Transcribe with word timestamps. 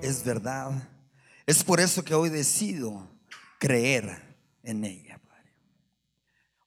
es 0.00 0.24
verdad. 0.24 0.88
Es 1.46 1.62
por 1.62 1.80
eso 1.80 2.04
que 2.04 2.14
hoy 2.14 2.30
decido 2.30 3.06
creer 3.58 4.38
en 4.62 4.84
ella, 4.84 5.20
Padre. 5.28 5.52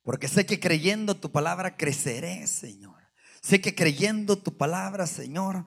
Porque 0.03 0.27
sé 0.27 0.45
que 0.45 0.59
creyendo 0.59 1.17
tu 1.17 1.31
palabra 1.31 1.77
creceré, 1.77 2.45
Señor. 2.45 2.95
Sé 3.41 3.59
que 3.59 3.73
creyendo 3.73 4.37
tu 4.37 4.55
palabra, 4.55 5.07
Señor, 5.07 5.65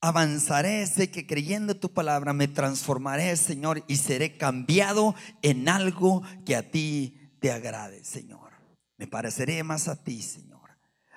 avanzaré. 0.00 0.86
Sé 0.86 1.10
que 1.10 1.26
creyendo 1.26 1.76
tu 1.76 1.92
palabra 1.92 2.32
me 2.32 2.46
transformaré, 2.46 3.36
Señor, 3.36 3.82
y 3.88 3.96
seré 3.96 4.36
cambiado 4.36 5.16
en 5.42 5.68
algo 5.68 6.22
que 6.46 6.54
a 6.54 6.70
ti 6.70 7.36
te 7.40 7.50
agrade, 7.50 8.04
Señor. 8.04 8.52
Me 8.96 9.08
pareceré 9.08 9.62
más 9.64 9.88
a 9.88 10.04
ti, 10.04 10.22
Señor. 10.22 10.50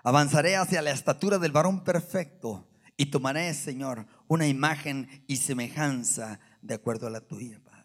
Avanzaré 0.04 0.56
hacia 0.56 0.82
la 0.82 0.92
estatura 0.92 1.38
del 1.38 1.52
varón 1.52 1.84
perfecto 1.84 2.68
y 2.98 3.08
tomaré, 3.08 3.54
Señor, 3.54 4.06
una 4.34 4.48
imagen 4.48 5.24
y 5.28 5.38
semejanza 5.38 6.40
de 6.64 6.74
acuerdo 6.74 7.06
a 7.06 7.12
la 7.12 7.22
tuya, 7.22 7.62
Padre. 7.64 7.84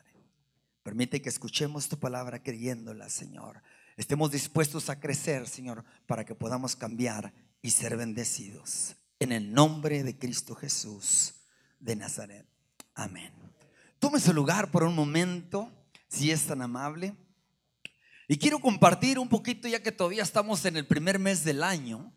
Permite 0.83 1.21
que 1.21 1.29
escuchemos 1.29 1.91
tu 1.91 1.99
palabra 1.99 2.43
creyéndola, 2.43 3.11
Señor. 3.11 3.63
Estemos 3.99 4.31
dispuestos 4.31 4.89
a 4.89 4.99
crecer, 4.99 5.47
Señor, 5.47 5.85
para 6.07 6.25
que 6.25 6.35
podamos 6.35 6.75
cambiar 6.75 7.35
y 7.61 7.71
ser 7.71 7.99
bendecidos. 7.99 8.97
En 9.21 9.33
el 9.33 9.53
nombre 9.53 10.03
de 10.03 10.17
Cristo 10.17 10.55
Jesús 10.55 11.35
de 11.81 11.97
Nazaret. 11.97 12.47
Amén. 12.95 13.33
Tome 13.99 14.19
su 14.19 14.33
lugar 14.33 14.71
por 14.71 14.85
un 14.85 14.95
momento, 14.95 15.71
si 16.09 16.31
es 16.31 16.47
tan 16.47 16.63
amable. 16.63 17.15
Y 18.27 18.39
quiero 18.39 18.59
compartir 18.61 19.19
un 19.19 19.29
poquito, 19.29 19.69
ya 19.69 19.83
que 19.83 19.93
todavía 19.93 20.23
estamos 20.23 20.65
en 20.65 20.79
el 20.79 20.87
primer 20.87 21.19
mes 21.19 21.45
del 21.45 21.63
año, 21.63 22.11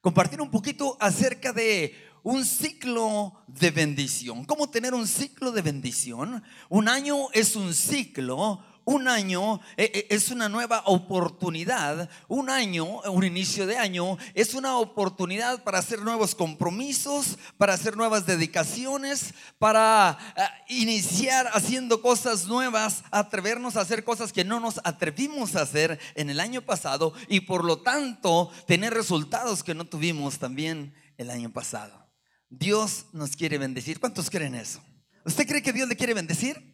compartir 0.00 0.40
un 0.40 0.52
poquito 0.52 0.96
acerca 1.00 1.52
de 1.52 2.11
un 2.22 2.44
ciclo 2.44 3.32
de 3.46 3.70
bendición. 3.70 4.44
¿Cómo 4.44 4.70
tener 4.70 4.94
un 4.94 5.06
ciclo 5.06 5.52
de 5.52 5.62
bendición? 5.62 6.42
Un 6.68 6.88
año 6.88 7.30
es 7.32 7.56
un 7.56 7.74
ciclo 7.74 8.62
un 8.84 9.06
año 9.06 9.60
eh, 9.76 9.90
eh, 9.94 10.06
es 10.10 10.30
una 10.30 10.48
nueva 10.48 10.82
oportunidad, 10.86 12.10
un 12.26 12.50
año, 12.50 13.00
un 13.02 13.24
inicio 13.24 13.66
de 13.66 13.76
año, 13.76 14.18
es 14.34 14.54
una 14.54 14.76
oportunidad 14.76 15.62
para 15.62 15.78
hacer 15.78 16.00
nuevos 16.00 16.34
compromisos, 16.34 17.38
para 17.58 17.74
hacer 17.74 17.96
nuevas 17.96 18.26
dedicaciones, 18.26 19.34
para 19.58 20.18
eh, 20.36 20.42
iniciar 20.74 21.48
haciendo 21.52 22.02
cosas 22.02 22.46
nuevas, 22.46 23.04
atrevernos 23.12 23.76
a 23.76 23.82
hacer 23.82 24.02
cosas 24.02 24.32
que 24.32 24.44
no 24.44 24.58
nos 24.58 24.80
atrevimos 24.82 25.54
a 25.54 25.62
hacer 25.62 26.00
en 26.16 26.30
el 26.30 26.40
año 26.40 26.62
pasado 26.62 27.12
y 27.28 27.40
por 27.40 27.64
lo 27.64 27.82
tanto 27.82 28.50
tener 28.66 28.92
resultados 28.94 29.62
que 29.62 29.74
no 29.74 29.84
tuvimos 29.84 30.38
también 30.38 30.92
el 31.18 31.30
año 31.30 31.52
pasado. 31.52 32.01
Dios 32.58 33.06
nos 33.12 33.34
quiere 33.34 33.58
bendecir. 33.58 33.98
¿Cuántos 33.98 34.28
creen 34.28 34.54
eso? 34.54 34.80
¿Usted 35.24 35.46
cree 35.46 35.62
que 35.62 35.72
Dios 35.72 35.88
le 35.88 35.96
quiere 35.96 36.14
bendecir? 36.14 36.72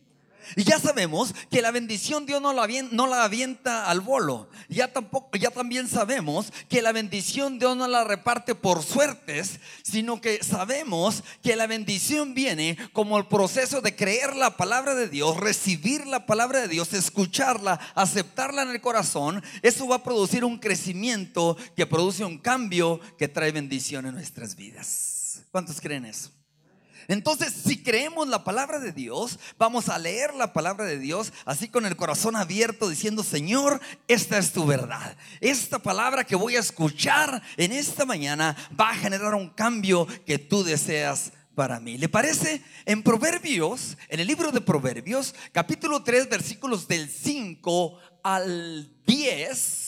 Y 0.56 0.64
ya 0.64 0.78
sabemos 0.78 1.34
que 1.50 1.60
la 1.60 1.70
bendición 1.70 2.24
Dios 2.24 2.40
no 2.40 2.52
la, 2.52 2.66
no 2.90 3.06
la 3.06 3.24
avienta 3.24 3.88
al 3.88 4.00
bolo. 4.00 4.48
Ya, 4.68 4.92
tampoco, 4.92 5.36
ya 5.36 5.50
también 5.50 5.88
sabemos 5.88 6.52
que 6.68 6.80
la 6.80 6.92
bendición 6.92 7.58
Dios 7.58 7.76
no 7.76 7.86
la 7.86 8.04
reparte 8.04 8.54
por 8.54 8.82
suertes, 8.82 9.60
sino 9.82 10.20
que 10.20 10.42
sabemos 10.42 11.22
que 11.42 11.54
la 11.54 11.66
bendición 11.66 12.34
viene 12.34 12.78
como 12.92 13.18
el 13.18 13.26
proceso 13.26 13.80
de 13.80 13.94
creer 13.94 14.36
la 14.36 14.56
palabra 14.56 14.94
de 14.94 15.08
Dios, 15.08 15.36
recibir 15.36 16.06
la 16.06 16.26
palabra 16.26 16.60
de 16.60 16.68
Dios, 16.68 16.94
escucharla, 16.94 17.78
aceptarla 17.94 18.62
en 18.62 18.70
el 18.70 18.80
corazón. 18.80 19.42
Eso 19.62 19.86
va 19.86 19.96
a 19.96 20.04
producir 20.04 20.44
un 20.44 20.58
crecimiento 20.58 21.56
que 21.76 21.86
produce 21.86 22.24
un 22.24 22.38
cambio 22.38 23.00
que 23.18 23.28
trae 23.28 23.52
bendición 23.52 24.06
en 24.06 24.14
nuestras 24.14 24.56
vidas. 24.56 25.17
¿Cuántos 25.50 25.80
creen 25.80 26.04
eso? 26.04 26.30
Entonces, 27.08 27.54
si 27.64 27.82
creemos 27.82 28.28
la 28.28 28.44
palabra 28.44 28.78
de 28.78 28.92
Dios, 28.92 29.38
vamos 29.56 29.88
a 29.88 29.98
leer 29.98 30.34
la 30.34 30.52
palabra 30.52 30.84
de 30.84 30.98
Dios 30.98 31.32
así 31.46 31.68
con 31.68 31.86
el 31.86 31.96
corazón 31.96 32.36
abierto 32.36 32.90
diciendo, 32.90 33.24
Señor, 33.24 33.80
esta 34.08 34.36
es 34.36 34.52
tu 34.52 34.66
verdad. 34.66 35.16
Esta 35.40 35.78
palabra 35.78 36.24
que 36.24 36.36
voy 36.36 36.56
a 36.56 36.60
escuchar 36.60 37.42
en 37.56 37.72
esta 37.72 38.04
mañana 38.04 38.54
va 38.78 38.90
a 38.90 38.96
generar 38.96 39.34
un 39.34 39.48
cambio 39.48 40.06
que 40.26 40.38
tú 40.38 40.62
deseas 40.62 41.32
para 41.54 41.80
mí. 41.80 41.96
¿Le 41.96 42.10
parece? 42.10 42.62
En 42.84 43.02
Proverbios, 43.02 43.96
en 44.08 44.20
el 44.20 44.26
libro 44.26 44.52
de 44.52 44.60
Proverbios, 44.60 45.34
capítulo 45.50 46.02
3, 46.02 46.28
versículos 46.28 46.86
del 46.86 47.08
5 47.08 47.98
al 48.22 48.92
10. 49.06 49.87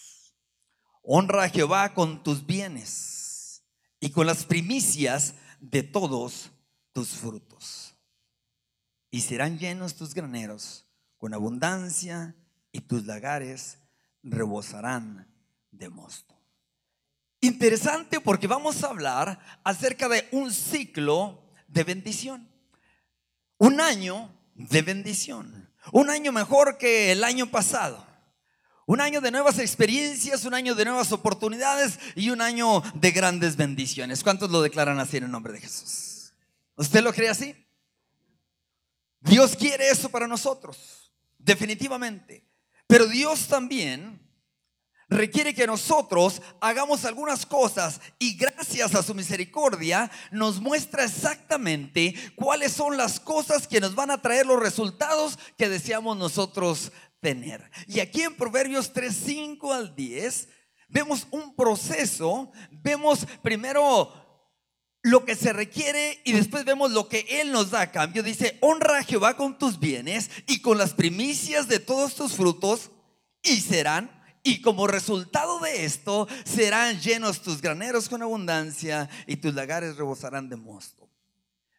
Honra 1.01 1.43
a 1.43 1.49
Jehová 1.49 1.93
con 1.93 2.23
tus 2.23 2.45
bienes 2.45 3.63
y 3.99 4.09
con 4.11 4.27
las 4.27 4.45
primicias 4.45 5.35
de 5.59 5.83
todos 5.83 6.51
tus 6.93 7.09
frutos. 7.09 7.95
Y 9.09 9.21
serán 9.21 9.57
llenos 9.57 9.95
tus 9.95 10.13
graneros 10.13 10.85
con 11.17 11.33
abundancia 11.33 12.35
y 12.71 12.81
tus 12.81 13.05
lagares 13.05 13.77
rebosarán 14.23 15.27
de 15.71 15.89
mosto. 15.89 16.35
Interesante 17.41 18.19
porque 18.19 18.47
vamos 18.47 18.83
a 18.83 18.89
hablar 18.89 19.39
acerca 19.63 20.07
de 20.07 20.27
un 20.31 20.51
ciclo 20.51 21.43
de 21.67 21.83
bendición. 21.83 22.47
Un 23.57 23.81
año 23.81 24.31
de 24.53 24.81
bendición. 24.81 25.71
Un 25.91 26.09
año 26.09 26.31
mejor 26.31 26.77
que 26.77 27.11
el 27.11 27.23
año 27.23 27.49
pasado. 27.49 28.05
Un 28.85 28.99
año 28.99 29.21
de 29.21 29.31
nuevas 29.31 29.59
experiencias, 29.59 30.45
un 30.45 30.53
año 30.53 30.75
de 30.75 30.85
nuevas 30.85 31.11
oportunidades 31.11 31.99
y 32.15 32.29
un 32.29 32.41
año 32.41 32.81
de 32.95 33.11
grandes 33.11 33.55
bendiciones. 33.55 34.23
¿Cuántos 34.23 34.49
lo 34.49 34.61
declaran 34.61 34.99
así 34.99 35.17
en 35.17 35.25
el 35.25 35.31
nombre 35.31 35.53
de 35.53 35.61
Jesús? 35.61 36.33
¿Usted 36.75 37.03
lo 37.03 37.13
cree 37.13 37.29
así? 37.29 37.55
Dios 39.19 39.55
quiere 39.55 39.89
eso 39.89 40.09
para 40.09 40.27
nosotros, 40.27 41.13
definitivamente. 41.37 42.43
Pero 42.87 43.05
Dios 43.07 43.47
también 43.47 44.19
requiere 45.07 45.53
que 45.53 45.67
nosotros 45.67 46.41
hagamos 46.59 47.05
algunas 47.05 47.45
cosas 47.45 48.01
y 48.17 48.35
gracias 48.35 48.95
a 48.95 49.03
su 49.03 49.13
misericordia 49.13 50.09
nos 50.31 50.59
muestra 50.59 51.03
exactamente 51.03 52.15
cuáles 52.35 52.71
son 52.71 52.97
las 52.97 53.19
cosas 53.19 53.67
que 53.67 53.81
nos 53.81 53.93
van 53.93 54.09
a 54.09 54.21
traer 54.21 54.45
los 54.45 54.59
resultados 54.59 55.37
que 55.57 55.69
deseamos 55.69 56.17
nosotros 56.17 56.91
tener. 57.21 57.69
Y 57.87 57.99
aquí 57.99 58.23
en 58.23 58.35
Proverbios 58.35 58.91
3, 58.91 59.15
5 59.15 59.73
al 59.73 59.95
10, 59.95 60.49
vemos 60.89 61.27
un 61.31 61.55
proceso, 61.55 62.51
vemos 62.71 63.25
primero 63.41 64.13
lo 65.03 65.25
que 65.25 65.35
se 65.35 65.53
requiere 65.53 66.21
y 66.25 66.33
después 66.33 66.65
vemos 66.65 66.91
lo 66.91 67.07
que 67.07 67.25
Él 67.29 67.51
nos 67.51 67.71
da 67.71 67.81
a 67.81 67.91
cambio. 67.91 68.23
Dice, 68.23 68.57
honra 68.61 68.99
a 68.99 69.03
Jehová 69.03 69.35
con 69.35 69.57
tus 69.57 69.79
bienes 69.79 70.29
y 70.47 70.61
con 70.61 70.77
las 70.77 70.93
primicias 70.93 71.67
de 71.67 71.79
todos 71.79 72.15
tus 72.15 72.33
frutos 72.33 72.91
y 73.41 73.61
serán, 73.61 74.11
y 74.43 74.61
como 74.61 74.87
resultado 74.87 75.59
de 75.59 75.85
esto, 75.85 76.27
serán 76.45 76.99
llenos 76.99 77.41
tus 77.41 77.61
graneros 77.61 78.09
con 78.09 78.21
abundancia 78.21 79.09
y 79.27 79.37
tus 79.37 79.53
lagares 79.53 79.97
rebosarán 79.97 80.49
de 80.49 80.55
mosto. 80.55 81.09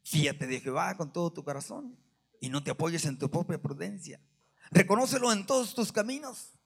Fíjate 0.04 0.46
de 0.46 0.60
Jehová 0.60 0.96
con 0.96 1.12
todo 1.12 1.32
tu 1.32 1.44
corazón 1.44 1.96
y 2.40 2.48
no 2.48 2.62
te 2.62 2.70
apoyes 2.70 3.04
en 3.04 3.18
tu 3.18 3.30
propia 3.30 3.60
prudencia. 3.60 4.20
Reconócelo 4.72 5.30
en 5.32 5.44
todos 5.44 5.74
tus 5.74 5.92
caminos 5.92 6.58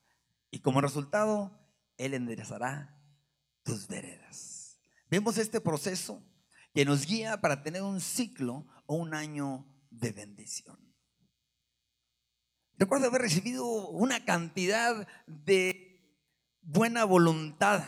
y 0.52 0.60
como 0.60 0.80
resultado, 0.80 1.58
Él 1.96 2.14
enderezará 2.14 2.96
tus 3.64 3.88
veredas. 3.88 4.78
Vemos 5.10 5.38
este 5.38 5.60
proceso 5.60 6.22
que 6.72 6.84
nos 6.84 7.04
guía 7.04 7.40
para 7.40 7.64
tener 7.64 7.82
un 7.82 8.00
ciclo 8.00 8.64
o 8.86 8.94
un 8.94 9.12
año 9.12 9.66
de 9.90 10.12
bendición. 10.12 10.78
Recuerdo 12.78 13.08
haber 13.08 13.22
recibido 13.22 13.66
una 13.88 14.24
cantidad 14.24 15.08
de 15.26 16.22
buena 16.60 17.04
voluntad 17.04 17.82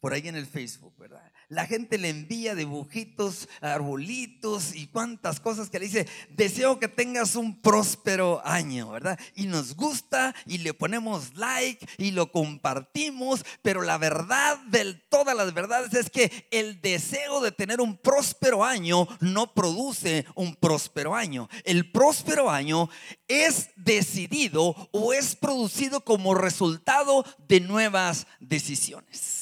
por 0.00 0.12
ahí 0.12 0.28
en 0.28 0.36
el 0.36 0.46
Facebook, 0.46 0.98
¿verdad? 0.98 1.32
La 1.52 1.66
gente 1.66 1.98
le 1.98 2.08
envía 2.08 2.54
dibujitos, 2.54 3.46
arbolitos 3.60 4.74
y 4.74 4.86
cuantas 4.86 5.38
cosas 5.38 5.68
que 5.68 5.78
le 5.78 5.84
dice, 5.84 6.08
deseo 6.30 6.78
que 6.78 6.88
tengas 6.88 7.36
un 7.36 7.60
próspero 7.60 8.40
año, 8.42 8.90
¿verdad? 8.90 9.20
Y 9.34 9.48
nos 9.48 9.76
gusta 9.76 10.34
y 10.46 10.58
le 10.58 10.72
ponemos 10.72 11.34
like 11.34 11.86
y 11.98 12.12
lo 12.12 12.32
compartimos, 12.32 13.44
pero 13.60 13.82
la 13.82 13.98
verdad 13.98 14.60
de 14.68 14.94
todas 15.10 15.36
las 15.36 15.52
verdades 15.52 15.92
es 15.92 16.08
que 16.08 16.48
el 16.50 16.80
deseo 16.80 17.42
de 17.42 17.52
tener 17.52 17.82
un 17.82 17.98
próspero 17.98 18.64
año 18.64 19.06
no 19.20 19.52
produce 19.52 20.24
un 20.34 20.56
próspero 20.56 21.14
año. 21.14 21.50
El 21.64 21.92
próspero 21.92 22.50
año 22.50 22.88
es 23.28 23.68
decidido 23.76 24.88
o 24.90 25.12
es 25.12 25.36
producido 25.36 26.00
como 26.00 26.34
resultado 26.34 27.26
de 27.46 27.60
nuevas 27.60 28.26
decisiones 28.40 29.41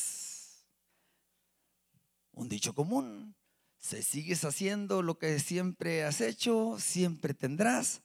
un 2.41 2.49
dicho 2.49 2.75
común. 2.75 3.37
Si 3.79 4.03
sigues 4.03 4.45
haciendo 4.45 5.03
lo 5.03 5.19
que 5.19 5.39
siempre 5.39 6.05
has 6.05 6.23
hecho, 6.23 6.77
siempre 6.79 7.35
tendrás 7.35 8.01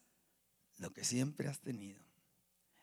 lo 0.77 0.91
que 0.91 1.05
siempre 1.05 1.47
has 1.47 1.59
tenido. 1.59 2.03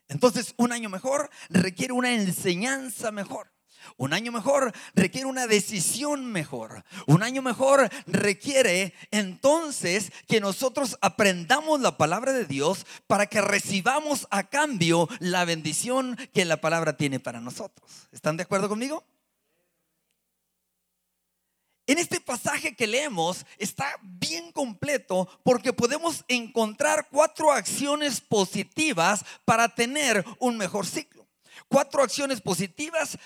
Entonces, 0.08 0.54
un 0.56 0.72
año 0.72 0.88
mejor 0.88 1.30
requiere 1.50 1.92
una 1.92 2.14
enseñanza 2.14 3.12
mejor. 3.12 3.52
Un 3.96 4.14
año 4.14 4.32
mejor 4.32 4.72
requiere 4.94 5.26
una 5.26 5.46
decisión 5.46 6.24
mejor. 6.24 6.84
Un 7.06 7.22
año 7.22 7.42
mejor 7.42 7.90
requiere 8.06 8.94
entonces 9.10 10.10
que 10.28 10.40
nosotros 10.40 10.96
aprendamos 11.02 11.80
la 11.80 11.98
palabra 11.98 12.32
de 12.32 12.46
Dios 12.46 12.86
para 13.06 13.26
que 13.26 13.40
recibamos 13.40 14.26
a 14.30 14.48
cambio 14.48 15.08
la 15.18 15.44
bendición 15.44 16.16
que 16.32 16.44
la 16.44 16.60
palabra 16.60 16.96
tiene 16.96 17.20
para 17.20 17.40
nosotros. 17.40 18.08
¿Están 18.12 18.36
de 18.36 18.44
acuerdo 18.44 18.68
conmigo? 18.68 19.04
En 21.86 21.98
este 21.98 22.20
pasaje 22.20 22.76
que 22.76 22.86
leemos 22.86 23.44
está 23.58 23.98
bien 24.02 24.52
completo 24.52 25.28
porque 25.42 25.72
podemos 25.72 26.24
encontrar 26.28 27.08
cuatro 27.10 27.50
acciones 27.50 28.20
positivas 28.20 29.24
para 29.44 29.68
tener 29.68 30.24
un 30.38 30.56
mejor 30.56 30.86
ciclo. 30.86 31.26
Cuatro 31.68 32.02
acciones 32.02 32.40
positivas 32.40 33.18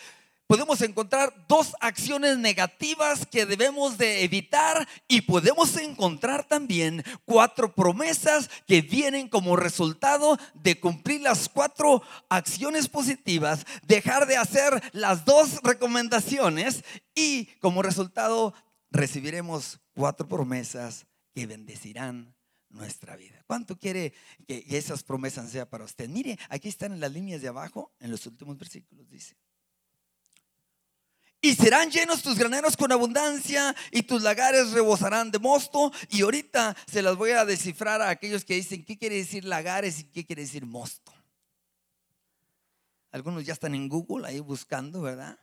podemos 0.47 0.81
encontrar 0.83 1.47
dos 1.49 1.75
acciones 1.81 2.39
negativas 2.39 3.27
que 3.27 3.47
debemos 3.47 3.99
de 3.99 4.25
evitar 4.25 4.89
y 5.09 5.23
podemos 5.23 5.77
encontrar 5.77 6.47
también 6.47 7.05
cuatro 7.25 7.75
promesas 7.75 8.49
que 8.67 8.83
vienen 8.83 9.29
como 9.29 9.57
resultado 9.57 10.39
de 10.55 10.79
cumplir 10.79 11.21
las 11.21 11.49
cuatro 11.49 12.03
acciones 12.29 12.89
positivas, 12.89 13.67
dejar 13.87 14.27
de 14.27 14.37
hacer 14.37 14.83
las 14.93 15.25
dos 15.25 15.61
recomendaciones 15.63 16.85
y 17.15 17.47
como 17.61 17.83
resultado 17.83 18.55
recibiremos 18.91 19.81
cuatro 19.95 20.29
promesas 20.29 21.07
que 21.35 21.47
bendecirán 21.47 22.35
nuestra 22.71 23.17
vida. 23.17 23.43
¿Cuánto 23.47 23.79
quiere 23.79 24.13
que 24.47 24.65
esas 24.69 25.03
promesas 25.03 25.51
sean 25.51 25.69
para 25.69 25.85
usted? 25.85 26.09
Mire, 26.09 26.39
aquí 26.49 26.69
están 26.69 26.93
en 26.93 27.01
las 27.01 27.13
líneas 27.13 27.41
de 27.41 27.49
abajo, 27.49 27.93
en 28.01 28.11
los 28.11 28.27
últimos 28.27 28.59
versículos, 28.59 29.09
dice. 29.09 29.37
Y 31.47 31.55
serán 31.55 31.93
llenos 31.93 32.25
tus 32.25 32.37
graneros 32.37 32.77
con 32.77 32.91
abundancia 32.91 33.73
y 33.93 34.03
tus 34.03 34.21
lagares 34.21 34.73
rebosarán 34.73 35.31
de 35.31 35.39
mosto. 35.39 35.93
Y 36.11 36.23
ahorita 36.23 36.77
se 36.91 37.03
las 37.03 37.15
voy 37.15 37.31
a 37.31 37.45
descifrar 37.45 38.03
a 38.03 38.09
aquellos 38.09 38.45
que 38.45 38.55
dicen 38.55 38.85
qué 38.85 38.99
quiere 38.99 39.15
decir 39.15 39.45
lagares 39.45 40.01
y 40.01 40.05
qué 40.07 40.27
quiere 40.27 40.43
decir 40.43 40.67
mosto. 40.67 41.13
Algunos 43.13 43.47
ya 43.47 43.53
están 43.53 43.77
en 43.77 43.89
Google 43.89 44.27
ahí 44.27 44.41
buscando, 44.41 45.03
¿verdad? 45.03 45.39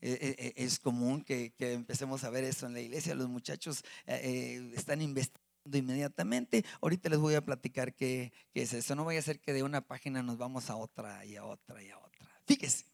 Eh, 0.00 0.18
eh, 0.20 0.36
eh, 0.40 0.52
es 0.56 0.80
común 0.80 1.22
que, 1.22 1.54
empecemos 1.60 2.24
a 2.24 2.30
ver 2.30 2.42
eso 2.42 2.66
en 2.66 2.72
la 2.72 2.80
iglesia. 2.80 3.14
Los 3.14 3.28
muchachos 3.28 3.84
están 4.06 5.02
investigando 5.02 5.78
inmediatamente. 5.78 6.64
Ahorita 6.82 7.08
les 7.10 7.20
voy 7.20 7.36
a 7.36 7.44
platicar 7.44 7.94
qué, 7.94 8.32
qué 8.52 8.62
es 8.62 8.72
eso. 8.72 8.96
No 8.96 9.04
vaya 9.04 9.20
a 9.20 9.22
ser 9.22 9.38
que 9.38 9.52
de 9.52 9.62
una 9.62 9.82
página 9.82 10.20
nos 10.20 10.36
vamos 10.36 10.68
a 10.68 10.74
otra 10.74 11.24
y 11.24 11.36
a 11.36 11.44
otra 11.44 11.80
y 11.80 11.90
a 11.90 11.98
otra. 11.98 12.28
Fíjese. 12.44 12.93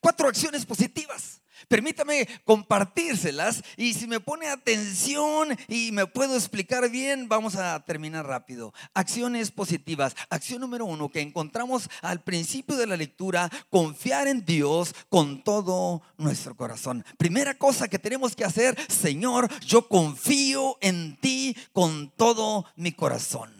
Cuatro 0.00 0.28
acciones 0.28 0.66
positivas. 0.66 1.40
Permítame 1.68 2.28
compartírselas 2.44 3.62
y 3.76 3.94
si 3.94 4.06
me 4.06 4.20
pone 4.20 4.48
atención 4.48 5.56
y 5.68 5.92
me 5.92 6.06
puedo 6.06 6.34
explicar 6.34 6.88
bien, 6.90 7.28
vamos 7.28 7.56
a 7.56 7.84
terminar 7.84 8.26
rápido. 8.26 8.72
Acciones 8.94 9.50
positivas. 9.50 10.16
Acción 10.30 10.60
número 10.60 10.84
uno 10.84 11.10
que 11.10 11.20
encontramos 11.20 11.88
al 12.02 12.22
principio 12.22 12.76
de 12.76 12.86
la 12.86 12.96
lectura, 12.96 13.50
confiar 13.68 14.26
en 14.26 14.44
Dios 14.44 14.94
con 15.08 15.42
todo 15.44 16.02
nuestro 16.16 16.56
corazón. 16.56 17.04
Primera 17.18 17.54
cosa 17.56 17.88
que 17.88 17.98
tenemos 17.98 18.34
que 18.34 18.44
hacer, 18.44 18.76
Señor, 18.90 19.48
yo 19.60 19.86
confío 19.88 20.78
en 20.80 21.16
ti 21.20 21.56
con 21.72 22.10
todo 22.16 22.64
mi 22.76 22.92
corazón. 22.92 23.59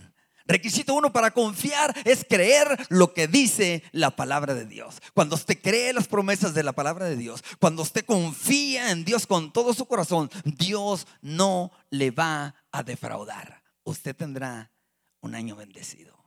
Requisito 0.50 0.94
uno 0.94 1.12
para 1.12 1.31
confiar 1.31 1.97
es 2.05 2.26
creer 2.29 2.67
lo 2.88 3.14
que 3.14 3.29
dice 3.29 3.85
la 3.93 4.17
palabra 4.17 4.52
de 4.52 4.67
Dios. 4.67 5.00
Cuando 5.14 5.37
usted 5.37 5.56
cree 5.62 5.93
las 5.93 6.08
promesas 6.08 6.55
de 6.55 6.64
la 6.64 6.73
palabra 6.73 7.05
de 7.05 7.14
Dios, 7.14 7.44
cuando 7.61 7.82
usted 7.82 8.05
confía 8.05 8.91
en 8.91 9.05
Dios 9.05 9.29
con 9.29 9.52
todo 9.52 9.73
su 9.75 9.87
corazón, 9.87 10.29
Dios 10.44 11.06
no 11.23 11.70
le 11.91 12.11
va 12.11 12.56
a 12.73 12.82
defraudar. 12.82 13.62
Usted 13.85 14.17
tendrá 14.17 14.73
un 15.20 15.37
año 15.37 15.55
bendecido. 15.55 16.19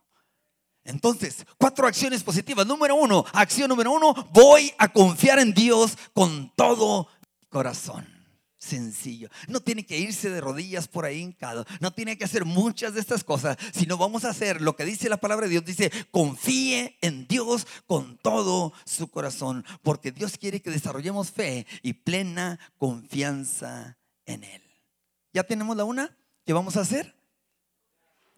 Entonces, 0.84 1.44
cuatro 1.58 1.86
acciones 1.86 2.22
positivas. 2.22 2.66
Número 2.66 2.94
uno, 2.94 3.26
acción 3.34 3.68
número 3.68 3.92
uno, 3.92 4.14
voy 4.32 4.72
a 4.78 4.88
confiar 4.88 5.38
en 5.38 5.52
Dios 5.52 5.98
con 6.14 6.50
todo 6.56 7.08
corazón 7.50 8.13
sencillo. 8.64 9.28
No 9.48 9.60
tiene 9.60 9.84
que 9.84 9.98
irse 9.98 10.30
de 10.30 10.40
rodillas 10.40 10.88
por 10.88 11.04
ahí 11.04 11.20
hincado. 11.20 11.64
No 11.80 11.92
tiene 11.92 12.16
que 12.16 12.24
hacer 12.24 12.44
muchas 12.44 12.94
de 12.94 13.00
estas 13.00 13.22
cosas, 13.22 13.56
sino 13.72 13.96
vamos 13.96 14.24
a 14.24 14.30
hacer 14.30 14.60
lo 14.60 14.74
que 14.76 14.84
dice 14.84 15.08
la 15.08 15.18
palabra 15.18 15.46
de 15.46 15.52
Dios. 15.52 15.64
Dice, 15.64 15.90
confíe 16.10 16.96
en 17.00 17.26
Dios 17.26 17.66
con 17.86 18.18
todo 18.18 18.72
su 18.84 19.08
corazón, 19.08 19.64
porque 19.82 20.12
Dios 20.12 20.38
quiere 20.38 20.60
que 20.60 20.70
desarrollemos 20.70 21.30
fe 21.30 21.66
y 21.82 21.92
plena 21.92 22.58
confianza 22.78 23.98
en 24.24 24.44
Él. 24.44 24.62
¿Ya 25.32 25.44
tenemos 25.44 25.76
la 25.76 25.84
una? 25.84 26.16
¿Qué 26.44 26.52
vamos 26.52 26.76
a 26.76 26.80
hacer? 26.80 27.14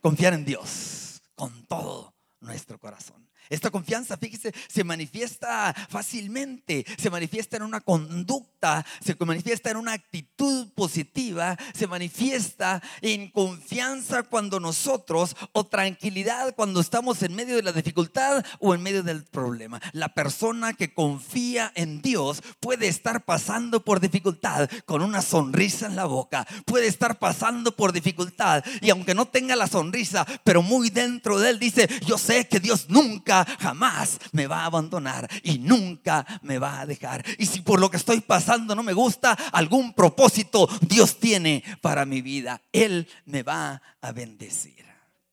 Confiar 0.00 0.34
en 0.34 0.44
Dios 0.44 1.22
con 1.34 1.66
todo 1.66 2.14
nuestro 2.40 2.78
corazón. 2.78 3.25
Esta 3.48 3.70
confianza, 3.70 4.16
fíjese, 4.16 4.52
se 4.68 4.84
manifiesta 4.84 5.74
fácilmente, 5.88 6.84
se 6.98 7.10
manifiesta 7.10 7.56
en 7.56 7.62
una 7.62 7.80
conducta, 7.80 8.84
se 9.04 9.16
manifiesta 9.24 9.70
en 9.70 9.76
una 9.76 9.92
actitud 9.92 10.68
positiva, 10.74 11.56
se 11.74 11.86
manifiesta 11.86 12.82
en 13.00 13.30
confianza 13.30 14.24
cuando 14.24 14.60
nosotros, 14.60 15.36
o 15.52 15.64
tranquilidad 15.64 16.54
cuando 16.54 16.80
estamos 16.80 17.22
en 17.22 17.34
medio 17.34 17.56
de 17.56 17.62
la 17.62 17.72
dificultad 17.72 18.44
o 18.60 18.74
en 18.74 18.82
medio 18.82 19.02
del 19.02 19.24
problema. 19.24 19.80
La 19.92 20.08
persona 20.08 20.72
que 20.74 20.92
confía 20.92 21.72
en 21.74 22.02
Dios 22.02 22.42
puede 22.60 22.88
estar 22.88 23.24
pasando 23.24 23.84
por 23.84 24.00
dificultad 24.00 24.68
con 24.84 25.02
una 25.02 25.22
sonrisa 25.22 25.86
en 25.86 25.96
la 25.96 26.06
boca, 26.06 26.46
puede 26.64 26.86
estar 26.86 27.18
pasando 27.18 27.74
por 27.74 27.92
dificultad 27.92 28.64
y 28.80 28.90
aunque 28.90 29.14
no 29.14 29.26
tenga 29.26 29.56
la 29.56 29.66
sonrisa, 29.66 30.26
pero 30.44 30.62
muy 30.62 30.90
dentro 30.90 31.38
de 31.38 31.50
él 31.50 31.58
dice, 31.58 31.88
yo 32.06 32.18
sé 32.18 32.46
que 32.48 32.60
Dios 32.60 32.86
nunca 32.88 33.35
jamás 33.44 34.18
me 34.32 34.46
va 34.46 34.62
a 34.62 34.66
abandonar 34.66 35.28
y 35.42 35.58
nunca 35.58 36.24
me 36.42 36.58
va 36.58 36.80
a 36.80 36.86
dejar. 36.86 37.24
Y 37.38 37.46
si 37.46 37.60
por 37.60 37.80
lo 37.80 37.90
que 37.90 37.96
estoy 37.96 38.20
pasando 38.20 38.74
no 38.74 38.82
me 38.82 38.92
gusta, 38.92 39.32
algún 39.52 39.92
propósito 39.92 40.68
Dios 40.80 41.18
tiene 41.18 41.62
para 41.80 42.04
mi 42.04 42.22
vida. 42.22 42.62
Él 42.72 43.08
me 43.24 43.42
va 43.42 43.82
a 44.00 44.12
bendecir. 44.12 44.84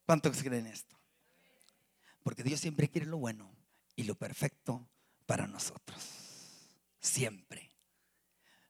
¿Cuántos 0.05 0.41
creen 0.43 0.67
esto? 0.67 0.97
Porque 2.23 2.43
Dios 2.43 2.59
siempre 2.59 2.89
quiere 2.89 3.07
lo 3.07 3.17
bueno 3.17 3.51
y 3.95 4.03
lo 4.03 4.15
perfecto 4.15 4.87
para 5.25 5.47
nosotros. 5.47 6.01
Siempre. 6.99 7.69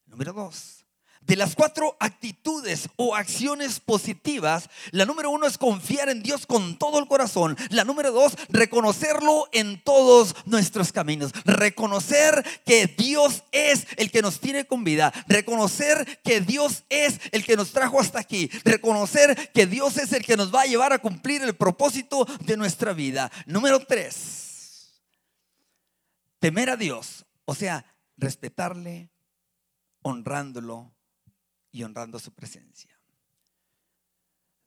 Número 0.06 0.34
dos, 0.34 0.83
de 1.25 1.36
las 1.36 1.56
cuatro 1.56 1.96
actitudes 2.00 2.89
o 2.96 3.15
acciones 3.15 3.80
positivas, 3.80 4.70
la 4.92 5.06
número 5.06 5.30
uno 5.30 5.46
es 5.46 5.58
confiar 5.58 6.10
en 6.10 6.24
Dios 6.24 6.46
con 6.46 6.77
todo 6.77 7.00
el 7.00 7.08
corazón. 7.08 7.58
La 7.70 7.84
número 7.84 8.12
dos, 8.12 8.36
reconocerlo 8.50 9.48
en 9.51 9.82
todos 9.84 10.36
nuestros 10.46 10.92
caminos. 10.92 11.32
Reconocer 11.46 12.44
que 12.65 12.88
Dios 12.88 13.44
es 13.51 13.88
el 13.98 14.12
que 14.12 14.22
nos 14.22 14.39
tiene 14.39 14.65
con 14.65 14.84
vida. 14.84 15.13
Reconocer 15.27 16.20
que 16.24 16.42
Dios 16.42 16.84
es 16.89 17.20
el 17.32 17.46
que 17.46 17.56
nos 17.56 17.72
trajo 17.72 18.00
hasta 18.00 18.20
aquí. 18.20 18.50
Reconocer 18.63 19.51
que 19.53 19.65
Dios 19.65 19.98
es 19.98 20.13
el 20.13 20.25
que 20.25 20.38
nos 20.38 20.53
va 20.53 20.62
a 20.62 20.68
llevar 20.68 20.94
a 20.94 21.00
cumplir 21.00 21.42
el 21.42 21.56
propósito 21.56 22.25
de 22.42 22.58
nuestra 22.58 22.94
vida. 22.94 23.32
Número 23.46 23.80
tres, 23.86 25.01
temer 26.39 26.70
a 26.70 26.77
Dios. 26.77 27.25
O 27.46 27.56
sea, 27.56 27.86
respetarle, 28.18 29.10
honrándolo 30.01 30.93
y 31.74 31.84
honrando 31.84 32.20
su 32.20 32.32
presencia. 32.32 32.98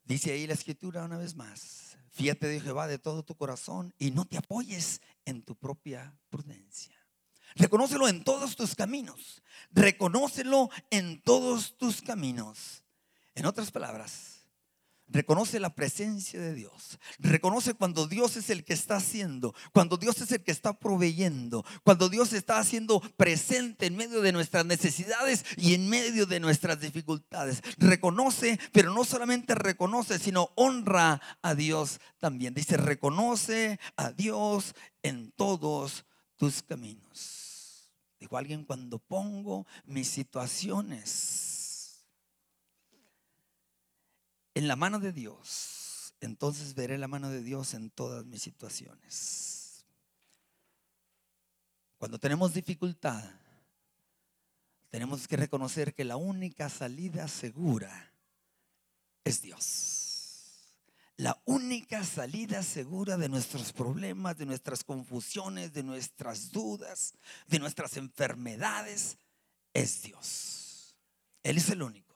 Dice 0.03 0.31
ahí 0.31 0.45
la 0.45 0.53
escritura 0.53 1.03
una 1.03 1.17
vez 1.17 1.35
más, 1.35 1.97
fíjate 2.11 2.47
de 2.47 2.61
Jehová 2.61 2.85
de 2.87 2.99
todo 2.99 3.23
tu 3.23 3.35
corazón 3.35 3.93
y 3.97 4.11
no 4.11 4.25
te 4.25 4.37
apoyes 4.37 5.01
en 5.25 5.41
tu 5.41 5.55
propia 5.55 6.15
prudencia. 6.29 6.95
Reconócelo 7.55 8.07
en 8.07 8.23
todos 8.23 8.55
tus 8.55 8.75
caminos. 8.75 9.41
Reconócelo 9.71 10.69
en 10.91 11.21
todos 11.21 11.77
tus 11.77 12.01
caminos. 12.01 12.83
En 13.33 13.45
otras 13.45 13.71
palabras, 13.71 14.36
Reconoce 15.09 15.59
la 15.61 15.73
presencia 15.73 16.39
de 16.39 16.53
Dios. 16.53 16.99
Reconoce 17.19 17.73
cuando 17.73 18.07
Dios 18.07 18.35
es 18.35 18.49
el 18.49 18.65
que 18.65 18.73
está 18.73 18.97
haciendo, 18.97 19.55
cuando 19.71 19.95
Dios 19.95 20.19
es 20.21 20.31
el 20.33 20.43
que 20.43 20.51
está 20.51 20.77
proveyendo, 20.77 21.63
cuando 21.83 22.09
Dios 22.09 22.33
está 22.33 22.59
haciendo 22.59 22.99
presente 23.15 23.85
en 23.85 23.95
medio 23.95 24.21
de 24.21 24.33
nuestras 24.33 24.65
necesidades 24.65 25.45
y 25.55 25.75
en 25.75 25.89
medio 25.89 26.25
de 26.25 26.41
nuestras 26.41 26.81
dificultades. 26.81 27.61
Reconoce, 27.77 28.59
pero 28.73 28.93
no 28.93 29.05
solamente 29.05 29.55
reconoce, 29.55 30.19
sino 30.19 30.49
honra 30.55 31.21
a 31.41 31.55
Dios 31.55 32.01
también. 32.19 32.53
Dice, 32.53 32.75
reconoce 32.75 33.79
a 33.95 34.11
Dios 34.11 34.75
en 35.03 35.31
todos 35.31 36.05
tus 36.35 36.63
caminos. 36.63 37.93
Dijo 38.19 38.37
alguien, 38.37 38.65
cuando 38.65 38.99
pongo 38.99 39.67
mis 39.85 40.09
situaciones 40.09 41.46
en 44.57 44.67
la 44.67 44.75
mano 44.75 44.99
de 44.99 45.13
Dios, 45.13 46.15
entonces 46.19 46.73
veré 46.73 46.97
la 46.97 47.07
mano 47.07 47.29
de 47.29 47.43
Dios 47.43 47.75
en 47.75 47.91
todas 47.91 48.25
mis 48.25 48.41
situaciones. 48.41 49.85
Cuando 51.99 52.17
tenemos 52.17 52.55
dificultad, 52.55 53.23
tenemos 54.89 55.27
que 55.27 55.37
reconocer 55.37 55.93
que 55.93 56.03
la 56.03 56.17
única 56.17 56.69
salida 56.69 57.27
segura 57.27 58.11
es 59.23 59.43
Dios. 59.43 60.73
La 61.17 61.39
única 61.45 62.03
salida 62.03 62.63
segura 62.63 63.17
de 63.17 63.29
nuestros 63.29 63.73
problemas, 63.73 64.39
de 64.39 64.47
nuestras 64.47 64.83
confusiones, 64.83 65.71
de 65.73 65.83
nuestras 65.83 66.51
dudas, 66.51 67.13
de 67.47 67.59
nuestras 67.59 67.95
enfermedades, 67.97 69.17
es 69.73 70.01
Dios. 70.01 70.95
Él 71.43 71.57
es 71.57 71.69
el 71.69 71.83
único. 71.83 72.06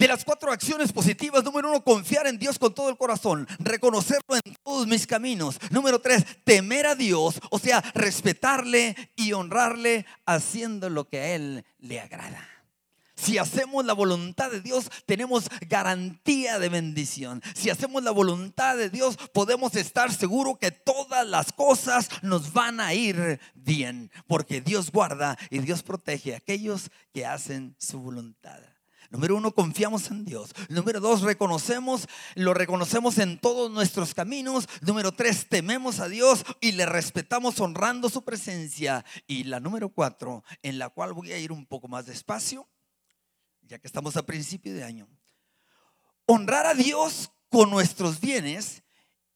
De 0.00 0.08
las 0.08 0.24
cuatro 0.24 0.50
acciones 0.50 0.94
positivas, 0.94 1.44
número 1.44 1.68
uno, 1.68 1.84
confiar 1.84 2.26
en 2.26 2.38
Dios 2.38 2.58
con 2.58 2.74
todo 2.74 2.88
el 2.88 2.96
corazón, 2.96 3.46
reconocerlo 3.58 4.34
en 4.42 4.56
todos 4.64 4.86
mis 4.86 5.06
caminos. 5.06 5.58
Número 5.70 6.00
tres, 6.00 6.24
temer 6.42 6.86
a 6.86 6.94
Dios, 6.94 7.38
o 7.50 7.58
sea, 7.58 7.82
respetarle 7.92 8.96
y 9.14 9.34
honrarle 9.34 10.06
haciendo 10.24 10.88
lo 10.88 11.06
que 11.06 11.18
a 11.18 11.34
Él 11.34 11.66
le 11.80 12.00
agrada. 12.00 12.48
Si 13.14 13.36
hacemos 13.36 13.84
la 13.84 13.92
voluntad 13.92 14.50
de 14.50 14.62
Dios, 14.62 14.90
tenemos 15.04 15.50
garantía 15.68 16.58
de 16.58 16.70
bendición. 16.70 17.42
Si 17.54 17.68
hacemos 17.68 18.02
la 18.02 18.10
voluntad 18.10 18.78
de 18.78 18.88
Dios, 18.88 19.18
podemos 19.34 19.74
estar 19.76 20.10
seguros 20.10 20.56
que 20.58 20.70
todas 20.70 21.26
las 21.26 21.52
cosas 21.52 22.08
nos 22.22 22.54
van 22.54 22.80
a 22.80 22.94
ir 22.94 23.38
bien, 23.52 24.10
porque 24.26 24.62
Dios 24.62 24.90
guarda 24.90 25.36
y 25.50 25.58
Dios 25.58 25.82
protege 25.82 26.32
a 26.32 26.38
aquellos 26.38 26.90
que 27.12 27.26
hacen 27.26 27.76
su 27.78 28.00
voluntad. 28.00 28.69
Número 29.10 29.36
uno, 29.36 29.52
confiamos 29.52 30.08
en 30.12 30.24
Dios. 30.24 30.54
Número 30.68 31.00
dos, 31.00 31.22
reconocemos, 31.22 32.06
lo 32.36 32.54
reconocemos 32.54 33.18
en 33.18 33.40
todos 33.40 33.68
nuestros 33.68 34.14
caminos. 34.14 34.68
Número 34.82 35.10
tres, 35.10 35.48
tememos 35.48 35.98
a 35.98 36.08
Dios 36.08 36.44
y 36.60 36.72
le 36.72 36.86
respetamos 36.86 37.58
honrando 37.58 38.08
su 38.08 38.22
presencia. 38.22 39.04
Y 39.26 39.44
la 39.44 39.58
número 39.58 39.88
cuatro, 39.88 40.44
en 40.62 40.78
la 40.78 40.90
cual 40.90 41.12
voy 41.12 41.32
a 41.32 41.38
ir 41.38 41.50
un 41.50 41.66
poco 41.66 41.88
más 41.88 42.06
despacio, 42.06 42.68
ya 43.62 43.80
que 43.80 43.88
estamos 43.88 44.16
a 44.16 44.24
principio 44.24 44.72
de 44.72 44.84
año. 44.84 45.08
Honrar 46.26 46.66
a 46.66 46.74
Dios 46.74 47.32
con 47.48 47.68
nuestros 47.68 48.20
bienes 48.20 48.84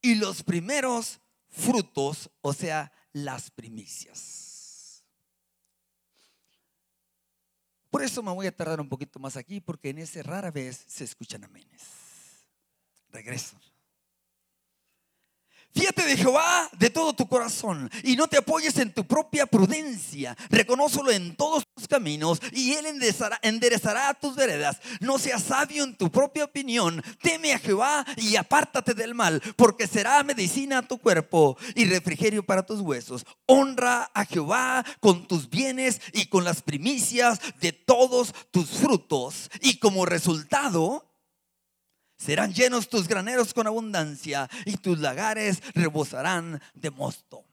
y 0.00 0.14
los 0.14 0.44
primeros 0.44 1.20
frutos, 1.48 2.30
o 2.42 2.52
sea, 2.52 2.92
las 3.12 3.50
primicias. 3.50 4.53
Por 7.94 8.02
eso 8.02 8.24
me 8.24 8.32
voy 8.32 8.48
a 8.48 8.56
tardar 8.56 8.80
un 8.80 8.88
poquito 8.88 9.20
más 9.20 9.36
aquí, 9.36 9.60
porque 9.60 9.90
en 9.90 9.98
ese 9.98 10.20
rara 10.24 10.50
vez 10.50 10.84
se 10.88 11.04
escuchan 11.04 11.44
amenes. 11.44 11.80
Regreso. 13.10 13.56
Fíjate 15.74 16.04
de 16.04 16.16
Jehová 16.16 16.70
de 16.78 16.88
todo 16.88 17.14
tu 17.14 17.26
corazón 17.26 17.90
y 18.04 18.14
no 18.14 18.28
te 18.28 18.36
apoyes 18.36 18.78
en 18.78 18.92
tu 18.92 19.04
propia 19.04 19.44
prudencia. 19.44 20.36
Reconócelo 20.48 21.10
en 21.10 21.34
todos 21.34 21.64
tus 21.74 21.88
caminos 21.88 22.40
y 22.52 22.74
Él 22.74 22.86
enderezará, 22.86 23.40
enderezará, 23.42 24.14
tus 24.14 24.36
veredas. 24.36 24.78
No 25.00 25.18
seas 25.18 25.42
sabio 25.42 25.82
en 25.82 25.96
tu 25.96 26.12
propia 26.12 26.44
opinión. 26.44 27.02
Teme 27.20 27.52
a 27.52 27.58
Jehová 27.58 28.06
y 28.16 28.36
apártate 28.36 28.94
del 28.94 29.16
mal, 29.16 29.42
porque 29.56 29.88
será 29.88 30.22
medicina 30.22 30.78
a 30.78 30.82
tu 30.82 30.98
cuerpo 30.98 31.58
y 31.74 31.86
refrigerio 31.86 32.44
para 32.44 32.64
tus 32.64 32.80
huesos. 32.80 33.26
Honra 33.46 34.10
a 34.14 34.24
Jehová 34.26 34.84
con 35.00 35.26
tus 35.26 35.50
bienes 35.50 36.00
y 36.12 36.26
con 36.26 36.44
las 36.44 36.62
primicias 36.62 37.40
de 37.60 37.72
todos 37.72 38.32
tus 38.52 38.70
frutos. 38.70 39.50
Y 39.60 39.78
como 39.78 40.06
resultado, 40.06 41.13
Serán 42.24 42.54
llenos 42.54 42.88
tus 42.88 43.06
graneros 43.06 43.52
con 43.52 43.66
abundancia 43.66 44.48
y 44.64 44.78
tus 44.78 44.98
lagares 44.98 45.62
rebosarán 45.74 46.62
de 46.72 46.90
mosto. 46.90 47.44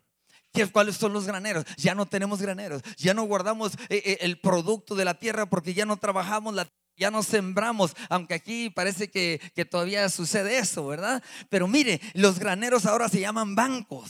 ¿Cuáles 0.72 0.96
son 0.96 1.12
los 1.12 1.26
graneros? 1.26 1.66
Ya 1.76 1.94
no 1.94 2.06
tenemos 2.06 2.42
graneros, 2.42 2.82
ya 2.96 3.14
no 3.14 3.24
guardamos 3.24 3.74
eh, 3.90 4.02
eh, 4.06 4.18
el 4.22 4.40
producto 4.40 4.96
de 4.96 5.04
la 5.04 5.16
tierra 5.16 5.46
porque 5.46 5.74
ya 5.74 5.86
no 5.86 5.98
trabajamos 5.98 6.56
ya 6.96 7.12
no 7.12 7.22
sembramos, 7.24 7.96
aunque 8.10 8.36
aquí 8.36 8.70
parece 8.70 9.10
que, 9.10 9.42
que, 9.56 9.66
todavía 9.66 10.08
sucede 10.08 10.60
eso, 10.60 10.86
¿verdad? 10.86 11.22
Pero 11.50 11.68
mire, 11.68 12.00
los 12.14 12.38
graneros 12.38 12.86
ahora 12.86 13.10
se 13.10 13.20
llaman 13.20 13.56
bancos. 13.56 14.10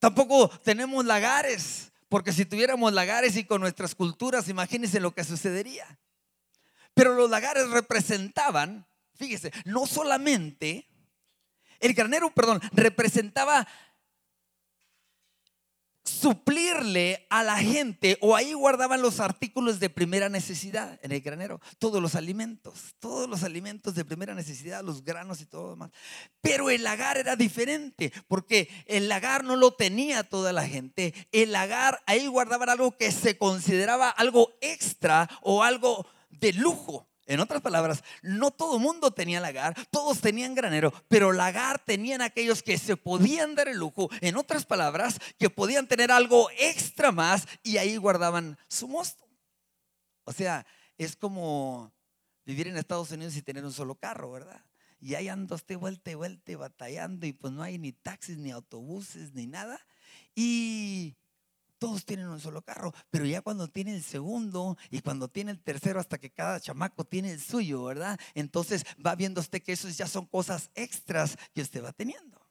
Tampoco 0.00 0.50
tenemos 0.64 1.04
lagares, 1.04 1.92
porque 2.08 2.32
si 2.32 2.44
tuviéramos 2.44 2.92
lagares 2.92 3.36
y 3.36 3.44
con 3.44 3.60
nuestras 3.60 3.94
culturas, 3.94 4.48
imagínense 4.48 5.00
lo 5.00 5.14
que 5.14 5.22
sucedería. 5.22 5.86
Pero 6.94 7.14
los 7.14 7.28
lagares 7.28 7.68
representaban, 7.70 8.86
fíjese, 9.14 9.52
no 9.64 9.86
solamente, 9.86 10.88
el 11.80 11.92
granero, 11.94 12.30
perdón, 12.32 12.60
representaba 12.72 13.66
suplirle 16.04 17.26
a 17.30 17.42
la 17.42 17.56
gente 17.56 18.18
o 18.20 18.36
ahí 18.36 18.52
guardaban 18.52 19.00
los 19.00 19.20
artículos 19.20 19.80
de 19.80 19.88
primera 19.88 20.28
necesidad 20.28 20.98
en 21.02 21.12
el 21.12 21.22
granero, 21.22 21.60
todos 21.78 22.00
los 22.00 22.14
alimentos, 22.14 22.94
todos 22.98 23.28
los 23.28 23.42
alimentos 23.42 23.94
de 23.94 24.04
primera 24.04 24.34
necesidad, 24.34 24.84
los 24.84 25.02
granos 25.02 25.40
y 25.40 25.46
todo 25.46 25.64
lo 25.64 25.70
demás. 25.70 25.90
Pero 26.42 26.68
el 26.68 26.82
lagar 26.82 27.16
era 27.16 27.36
diferente 27.36 28.12
porque 28.28 28.68
el 28.86 29.08
lagar 29.08 29.44
no 29.44 29.56
lo 29.56 29.72
tenía 29.72 30.24
toda 30.24 30.52
la 30.52 30.66
gente, 30.66 31.14
el 31.32 31.52
lagar 31.52 32.02
ahí 32.06 32.26
guardaban 32.26 32.68
algo 32.68 32.96
que 32.96 33.10
se 33.10 33.38
consideraba 33.38 34.10
algo 34.10 34.52
extra 34.60 35.28
o 35.40 35.62
algo 35.62 36.06
de 36.40 36.52
lujo. 36.52 37.08
En 37.26 37.40
otras 37.40 37.62
palabras, 37.62 38.04
no 38.22 38.50
todo 38.50 38.78
mundo 38.78 39.10
tenía 39.10 39.40
lagar, 39.40 39.74
todos 39.90 40.20
tenían 40.20 40.54
granero, 40.54 40.92
pero 41.08 41.32
lagar 41.32 41.82
tenían 41.82 42.20
aquellos 42.20 42.62
que 42.62 42.76
se 42.76 42.98
podían 42.98 43.54
dar 43.54 43.68
el 43.68 43.78
lujo. 43.78 44.10
En 44.20 44.36
otras 44.36 44.66
palabras, 44.66 45.18
que 45.38 45.48
podían 45.48 45.88
tener 45.88 46.12
algo 46.12 46.50
extra 46.58 47.12
más 47.12 47.46
y 47.62 47.78
ahí 47.78 47.96
guardaban 47.96 48.58
su 48.68 48.88
mosto. 48.88 49.26
O 50.24 50.32
sea, 50.32 50.66
es 50.98 51.16
como 51.16 51.92
vivir 52.44 52.68
en 52.68 52.76
Estados 52.76 53.10
Unidos 53.10 53.36
y 53.36 53.42
tener 53.42 53.64
un 53.64 53.72
solo 53.72 53.94
carro, 53.94 54.30
¿verdad? 54.30 54.62
Y 55.00 55.14
ahí 55.14 55.28
ando 55.28 55.54
usted 55.54 55.78
vuelta 55.78 56.10
y 56.10 56.14
vuelta 56.14 56.56
batallando 56.56 57.26
y 57.26 57.32
pues 57.32 57.52
no 57.52 57.62
hay 57.62 57.78
ni 57.78 57.92
taxis, 57.92 58.36
ni 58.38 58.50
autobuses, 58.50 59.32
ni 59.34 59.46
nada. 59.46 59.80
Y 60.34 61.16
todos 61.84 62.06
tienen 62.06 62.28
un 62.28 62.40
solo 62.40 62.62
carro, 62.62 62.94
pero 63.10 63.26
ya 63.26 63.42
cuando 63.42 63.68
tiene 63.68 63.94
el 63.94 64.02
segundo 64.02 64.78
y 64.90 65.00
cuando 65.00 65.28
tiene 65.28 65.50
el 65.50 65.60
tercero, 65.60 66.00
hasta 66.00 66.16
que 66.16 66.30
cada 66.30 66.58
chamaco 66.58 67.04
tiene 67.04 67.30
el 67.30 67.38
suyo, 67.38 67.84
¿verdad? 67.84 68.18
Entonces 68.32 68.86
va 69.04 69.14
viendo 69.14 69.42
usted 69.42 69.62
que 69.62 69.72
esos 69.72 69.94
ya 69.98 70.06
son 70.06 70.24
cosas 70.24 70.70
extras 70.74 71.36
que 71.52 71.60
usted 71.60 71.84
va 71.84 71.92
teniendo. 71.92 72.43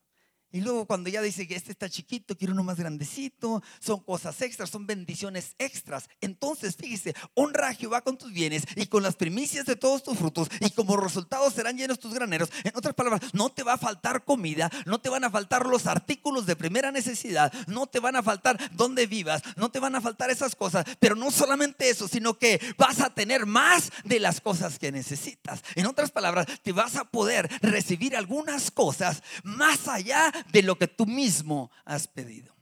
Y 0.53 0.62
luego 0.62 0.86
cuando 0.86 1.10
ya 1.10 1.19
dice 1.24 1.48
que 1.48 1.55
este 1.55 1.72
está 1.72 1.89
chiquito, 1.89 2.38
quiero 2.38 2.53
uno 2.53 2.63
más 2.63 2.77
grandecito, 2.77 3.63
son 3.79 4.01
cosas 4.01 4.39
extras, 4.43 4.69
son 4.69 4.86
bendiciones 4.86 5.55
extras. 5.57 6.07
Entonces, 6.22 6.75
fíjese, 6.75 7.15
honra 7.33 7.69
a 7.69 7.74
Jehová 7.74 8.01
con 8.01 8.19
tus 8.19 8.31
bienes 8.31 8.63
y 8.75 8.86
con 8.86 9.01
las 9.01 9.15
primicias 9.15 9.65
de 9.65 9.75
todos 9.75 10.03
tus 10.03 10.15
frutos 10.15 10.50
y 10.60 10.69
como 10.69 10.95
resultado 10.95 11.50
serán 11.50 11.75
llenos 11.75 11.98
tus 11.98 12.13
graneros. 12.13 12.51
En 12.63 12.72
otras 12.75 12.93
palabras, 12.93 13.33
no 13.33 13.50
te 13.50 13.63
va 13.63 13.74
a 13.74 13.77
faltar 13.79 14.25
comida, 14.25 14.69
no 14.86 15.01
te 15.01 15.10
van 15.10 15.24
a 15.24 15.31
faltar 15.31 15.65
los 15.65 15.88
artículos 15.88 16.45
de 16.45 16.55
primera 16.55 16.91
necesidad, 16.91 17.51
no 17.65 17.88
te 17.88 18.00
van 18.00 18.15
a 18.15 18.22
faltar 18.22 18.60
donde 18.75 19.07
vivas, 19.07 19.41
no 19.55 19.72
te 19.72 19.79
van 19.79 19.95
a 19.95 20.01
faltar 20.01 20.29
esas 20.29 20.55
cosas, 20.55 20.86
pero 21.00 21.15
no 21.15 21.31
solamente 21.31 21.89
eso, 21.89 22.07
sino 22.07 22.38
que 22.38 22.62
vas 22.77 23.01
a 23.01 23.10
tener 23.10 23.48
más 23.48 23.91
de 24.03 24.19
las 24.19 24.39
cosas 24.39 24.77
que 24.77 24.91
necesitas. 24.91 25.63
En 25.74 25.88
otras 25.88 26.12
palabras, 26.12 26.45
te 26.62 26.74
vas 26.74 26.95
a 26.95 27.05
poder 27.05 27.50
recibir 27.63 28.15
algunas 28.15 28.69
cosas 28.69 29.24
más 29.43 29.88
allá 29.88 30.31
de 30.51 30.63
lo 30.63 30.77
que 30.77 30.88
tú 30.88 31.05
mismo 31.05 31.71
has 31.85 32.07
pedido. 32.07 32.55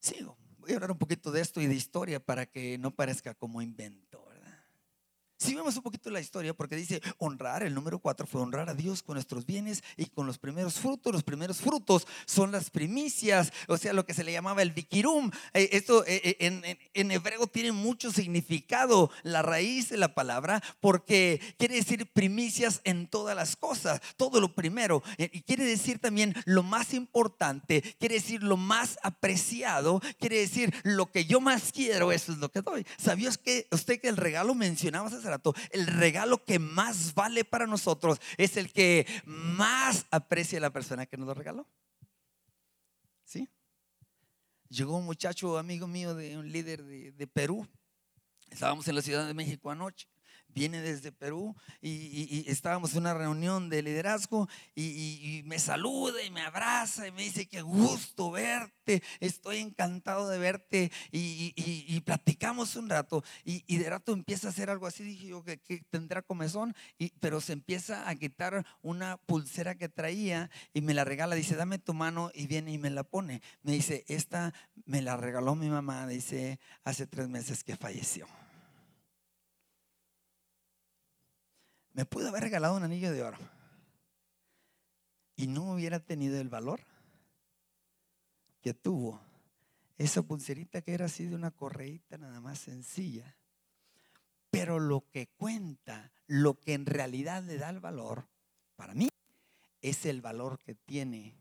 Sigo. 0.00 0.36
Voy 0.58 0.72
a 0.72 0.74
hablar 0.76 0.90
un 0.90 0.98
poquito 0.98 1.30
de 1.30 1.40
esto 1.40 1.60
y 1.60 1.66
de 1.66 1.74
historia 1.74 2.18
para 2.18 2.46
que 2.46 2.76
no 2.78 2.90
parezca 2.90 3.34
como 3.34 3.62
invento. 3.62 4.25
Si 5.38 5.54
vemos 5.54 5.76
un 5.76 5.82
poquito 5.82 6.10
la 6.10 6.20
historia, 6.20 6.54
porque 6.54 6.76
dice 6.76 7.02
honrar, 7.18 7.62
el 7.62 7.74
número 7.74 7.98
cuatro 7.98 8.26
fue 8.26 8.40
honrar 8.40 8.70
a 8.70 8.74
Dios 8.74 9.02
con 9.02 9.14
nuestros 9.14 9.44
bienes 9.44 9.82
y 9.96 10.06
con 10.06 10.26
los 10.26 10.38
primeros 10.38 10.74
frutos. 10.74 11.12
Los 11.12 11.22
primeros 11.22 11.58
frutos 11.58 12.06
son 12.24 12.52
las 12.52 12.70
primicias, 12.70 13.52
o 13.68 13.76
sea, 13.76 13.92
lo 13.92 14.06
que 14.06 14.14
se 14.14 14.24
le 14.24 14.32
llamaba 14.32 14.62
el 14.62 14.72
bikirum. 14.72 15.30
Eh, 15.52 15.68
esto 15.72 16.04
eh, 16.06 16.22
eh, 16.24 16.36
en, 16.40 16.62
en 16.94 17.10
hebreo 17.10 17.46
tiene 17.46 17.72
mucho 17.72 18.10
significado, 18.10 19.10
la 19.22 19.42
raíz 19.42 19.90
de 19.90 19.98
la 19.98 20.14
palabra, 20.14 20.62
porque 20.80 21.40
quiere 21.58 21.74
decir 21.74 22.10
primicias 22.12 22.80
en 22.84 23.06
todas 23.06 23.36
las 23.36 23.56
cosas, 23.56 24.00
todo 24.16 24.40
lo 24.40 24.54
primero. 24.54 25.02
Y 25.18 25.42
quiere 25.42 25.64
decir 25.64 25.98
también 25.98 26.34
lo 26.46 26.62
más 26.62 26.94
importante, 26.94 27.82
quiere 27.98 28.16
decir 28.16 28.42
lo 28.42 28.56
más 28.56 28.98
apreciado, 29.02 30.00
quiere 30.18 30.38
decir 30.38 30.74
lo 30.82 31.10
que 31.10 31.26
yo 31.26 31.40
más 31.40 31.72
quiero, 31.72 32.12
eso 32.12 32.32
es 32.32 32.38
lo 32.38 32.50
que 32.50 32.62
doy. 32.62 32.86
¿Sabía 32.96 33.30
que 33.42 33.66
usted 33.70 34.00
que 34.00 34.08
el 34.08 34.16
regalo 34.16 34.54
mencionaba 34.54 35.08
hace 35.08 35.25
rato? 35.28 35.54
El 35.70 35.86
regalo 35.86 36.44
que 36.44 36.58
más 36.58 37.14
vale 37.14 37.44
para 37.44 37.66
nosotros 37.66 38.20
es 38.36 38.56
el 38.56 38.72
que 38.72 39.06
más 39.24 40.06
aprecia 40.10 40.60
la 40.60 40.70
persona 40.70 41.06
que 41.06 41.16
nos 41.16 41.26
lo 41.26 41.34
regaló. 41.34 41.68
¿Sí? 43.24 43.48
Llegó 44.68 44.96
un 44.98 45.04
muchacho, 45.04 45.58
amigo 45.58 45.86
mío, 45.86 46.14
de 46.14 46.36
un 46.36 46.50
líder 46.50 46.84
de, 46.84 47.26
Perú. 47.26 47.66
Estábamos 48.50 48.86
en 48.88 48.94
la 48.94 49.02
Ciudad 49.02 49.26
de 49.26 49.34
México 49.34 49.70
anoche 49.70 50.08
viene 50.56 50.80
desde 50.80 51.12
Perú 51.12 51.54
y, 51.82 52.50
estábamos 52.50 52.92
en 52.92 53.00
una 53.00 53.12
reunión 53.12 53.68
de 53.68 53.82
liderazgo 53.82 54.48
y, 54.74 55.42
me 55.44 55.58
saluda 55.58 56.22
y 56.22 56.30
me 56.30 56.40
abraza 56.40 57.06
y 57.06 57.12
me 57.12 57.22
dice 57.22 57.46
que 57.46 57.60
gusto 57.60 58.30
verte, 58.30 59.02
estoy 59.20 59.58
encantado 59.58 60.28
de 60.28 60.38
verte 60.38 60.90
y, 61.12 62.00
un 62.56 62.88
rato 62.88 63.22
y, 63.44 63.76
de 63.76 63.90
rato 63.90 64.12
empieza 64.12 64.48
a 64.48 64.50
hacer 64.50 64.70
algo 64.70 64.86
así, 64.86 65.04
dije 65.04 65.28
yo 65.28 65.44
que, 65.44 65.58
tendrá 65.90 66.22
comezón, 66.22 66.74
pero 67.20 67.40
se 67.40 67.52
empieza 67.52 68.08
a 68.08 68.14
quitar 68.16 68.64
una 68.82 69.18
pulsera 69.18 69.74
que 69.76 69.88
traía 69.88 70.50
y 70.72 70.80
me 70.80 70.94
la 70.94 71.04
regala, 71.04 71.34
dice 71.34 71.54
dame 71.54 71.78
tu 71.78 71.94
mano 71.94 72.30
y 72.34 72.46
viene 72.46 72.72
y 72.72 72.78
me 72.78 72.90
la 72.90 73.04
pone, 73.04 73.42
me 73.62 73.72
dice 73.72 74.04
esta 74.08 74.54
me 74.84 75.02
la 75.02 75.16
regaló 75.16 75.54
mi 75.54 75.68
mamá, 75.68 76.06
dice 76.06 76.58
hace 76.84 77.06
tres 77.06 77.28
meses 77.28 77.62
que 77.62 77.76
falleció. 77.76 78.26
me 81.96 82.04
pudo 82.04 82.28
haber 82.28 82.42
regalado 82.42 82.76
un 82.76 82.84
anillo 82.84 83.10
de 83.10 83.22
oro 83.22 83.38
y 85.34 85.46
no 85.46 85.72
hubiera 85.72 85.98
tenido 85.98 86.38
el 86.38 86.50
valor 86.50 86.80
que 88.60 88.74
tuvo 88.74 89.18
esa 89.96 90.22
pulserita 90.22 90.82
que 90.82 90.94
era 90.94 91.06
así 91.06 91.26
de 91.26 91.34
una 91.34 91.50
correíta 91.50 92.18
nada 92.18 92.40
más 92.40 92.58
sencilla. 92.58 93.36
Pero 94.50 94.78
lo 94.78 95.08
que 95.10 95.28
cuenta, 95.28 96.12
lo 96.26 96.58
que 96.58 96.74
en 96.74 96.86
realidad 96.86 97.42
le 97.42 97.58
da 97.58 97.70
el 97.70 97.80
valor, 97.80 98.28
para 98.76 98.94
mí, 98.94 99.08
es 99.80 100.06
el 100.06 100.20
valor 100.20 100.58
que 100.58 100.74
tiene 100.74 101.36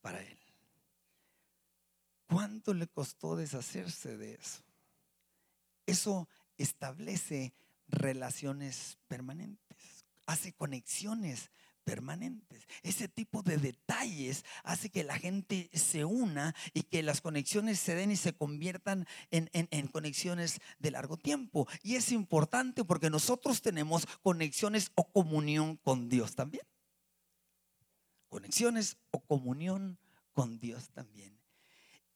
para 0.00 0.22
él. 0.22 0.38
¿Cuánto 2.26 2.74
le 2.74 2.86
costó 2.86 3.36
deshacerse 3.36 4.16
de 4.16 4.34
eso? 4.34 4.62
Eso 5.86 6.28
establece 6.58 7.54
relaciones 7.86 8.98
permanentes, 9.08 10.04
hace 10.26 10.52
conexiones 10.52 11.50
permanentes. 11.88 12.68
Ese 12.82 13.08
tipo 13.08 13.42
de 13.42 13.56
detalles 13.56 14.44
hace 14.62 14.90
que 14.90 15.04
la 15.04 15.18
gente 15.18 15.70
se 15.72 16.04
una 16.04 16.54
y 16.74 16.82
que 16.82 17.02
las 17.02 17.22
conexiones 17.22 17.80
se 17.80 17.94
den 17.94 18.10
y 18.10 18.16
se 18.16 18.34
conviertan 18.34 19.06
en, 19.30 19.48
en, 19.54 19.86
conexiones 19.86 20.60
de 20.78 20.90
largo 20.90 21.16
tiempo. 21.16 21.66
Y 21.82 21.94
es 21.94 22.12
importante 22.12 22.84
porque 22.84 23.08
nosotros 23.08 23.62
tenemos 23.62 24.04
conexiones 24.20 24.92
o 24.96 25.10
comunión 25.10 25.78
con 25.78 26.10
Dios 26.10 26.34
también. 26.34 26.66
Conexiones 28.28 28.98
o 29.10 29.20
comunión 29.20 29.98
con 30.34 30.60
Dios 30.60 30.90
también. 30.90 31.38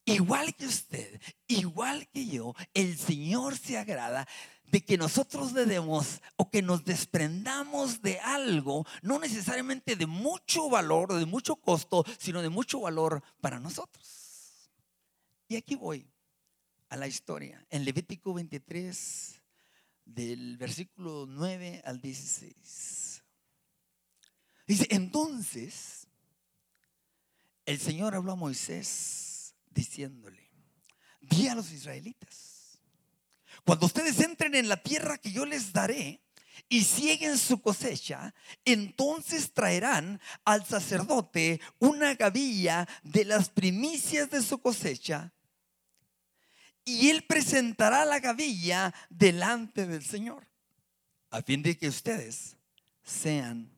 Igual 0.04 0.54
que 0.54 0.66
usted, 0.66 1.18
igual 1.46 2.08
que 2.08 2.26
yo, 2.26 2.54
el 2.74 2.98
Señor 2.98 3.56
se 3.56 3.78
agrada 3.78 4.28
de 4.72 4.82
que 4.82 4.96
nosotros 4.96 5.52
le 5.52 5.66
demos 5.66 6.22
o 6.36 6.50
que 6.50 6.62
nos 6.62 6.82
desprendamos 6.84 8.00
de 8.00 8.18
algo, 8.20 8.86
no 9.02 9.18
necesariamente 9.18 9.96
de 9.96 10.06
mucho 10.06 10.70
valor 10.70 11.12
de 11.12 11.26
mucho 11.26 11.56
costo, 11.56 12.04
sino 12.18 12.40
de 12.40 12.48
mucho 12.48 12.80
valor 12.80 13.22
para 13.42 13.60
nosotros. 13.60 14.70
Y 15.46 15.56
aquí 15.56 15.74
voy 15.74 16.10
a 16.88 16.96
la 16.96 17.06
historia. 17.06 17.64
En 17.68 17.84
Levítico 17.84 18.32
23, 18.32 19.42
del 20.06 20.56
versículo 20.56 21.26
9 21.28 21.82
al 21.84 22.00
16. 22.00 23.22
Dice, 24.66 24.86
entonces, 24.88 26.06
el 27.66 27.78
Señor 27.78 28.14
habló 28.14 28.32
a 28.32 28.36
Moisés 28.36 29.54
diciéndole, 29.70 30.50
di 31.20 31.48
a 31.48 31.54
los 31.54 31.72
israelitas, 31.72 32.51
cuando 33.64 33.86
ustedes 33.86 34.18
entren 34.20 34.54
en 34.54 34.68
la 34.68 34.82
tierra 34.82 35.18
que 35.18 35.32
yo 35.32 35.46
les 35.46 35.72
daré 35.72 36.20
y 36.68 36.84
siguen 36.84 37.38
su 37.38 37.60
cosecha, 37.60 38.34
entonces 38.64 39.52
traerán 39.52 40.20
al 40.44 40.64
sacerdote 40.64 41.60
una 41.78 42.14
gavilla 42.14 42.88
de 43.02 43.24
las 43.24 43.50
primicias 43.50 44.30
de 44.30 44.42
su 44.42 44.58
cosecha 44.58 45.32
y 46.84 47.10
él 47.10 47.24
presentará 47.24 48.04
la 48.04 48.18
gavilla 48.18 48.92
delante 49.08 49.86
del 49.86 50.02
Señor, 50.02 50.48
a 51.30 51.42
fin 51.42 51.62
de 51.62 51.78
que 51.78 51.88
ustedes 51.88 52.56
sean 53.04 53.70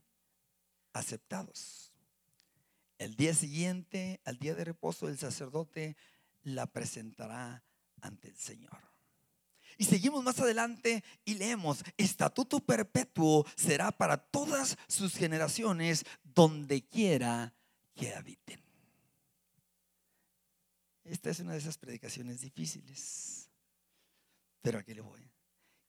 aceptados. 0.93 1.93
El 2.99 3.17
día 3.17 3.35
siguiente, 3.35 4.21
al 4.25 4.39
día 4.39 4.55
de 4.55 4.65
reposo, 4.65 5.09
el 5.09 5.19
sacerdote 5.19 5.97
la 6.43 6.67
presentará 6.67 7.63
ante 8.01 8.29
el 8.29 8.37
Señor. 8.37 8.94
Y 9.77 9.85
seguimos 9.85 10.23
más 10.23 10.39
adelante 10.39 11.03
y 11.25 11.35
leemos, 11.35 11.85
estatuto 11.97 12.61
perpetuo 12.61 13.45
será 13.57 13.91
para 13.93 14.17
todas 14.17 14.77
sus 14.89 15.15
generaciones 15.15 16.05
donde 16.23 16.83
quiera 16.83 17.55
que 17.95 18.15
habiten. 18.15 18.63
Esta 21.05 21.31
es 21.31 21.41
una 21.41 21.53
de 21.53 21.59
esas 21.59 21.77
predicaciones 21.77 22.41
difíciles, 22.41 23.51
pero 24.63 24.79
aquí 24.79 24.95
le 24.95 25.03
voy. 25.03 25.31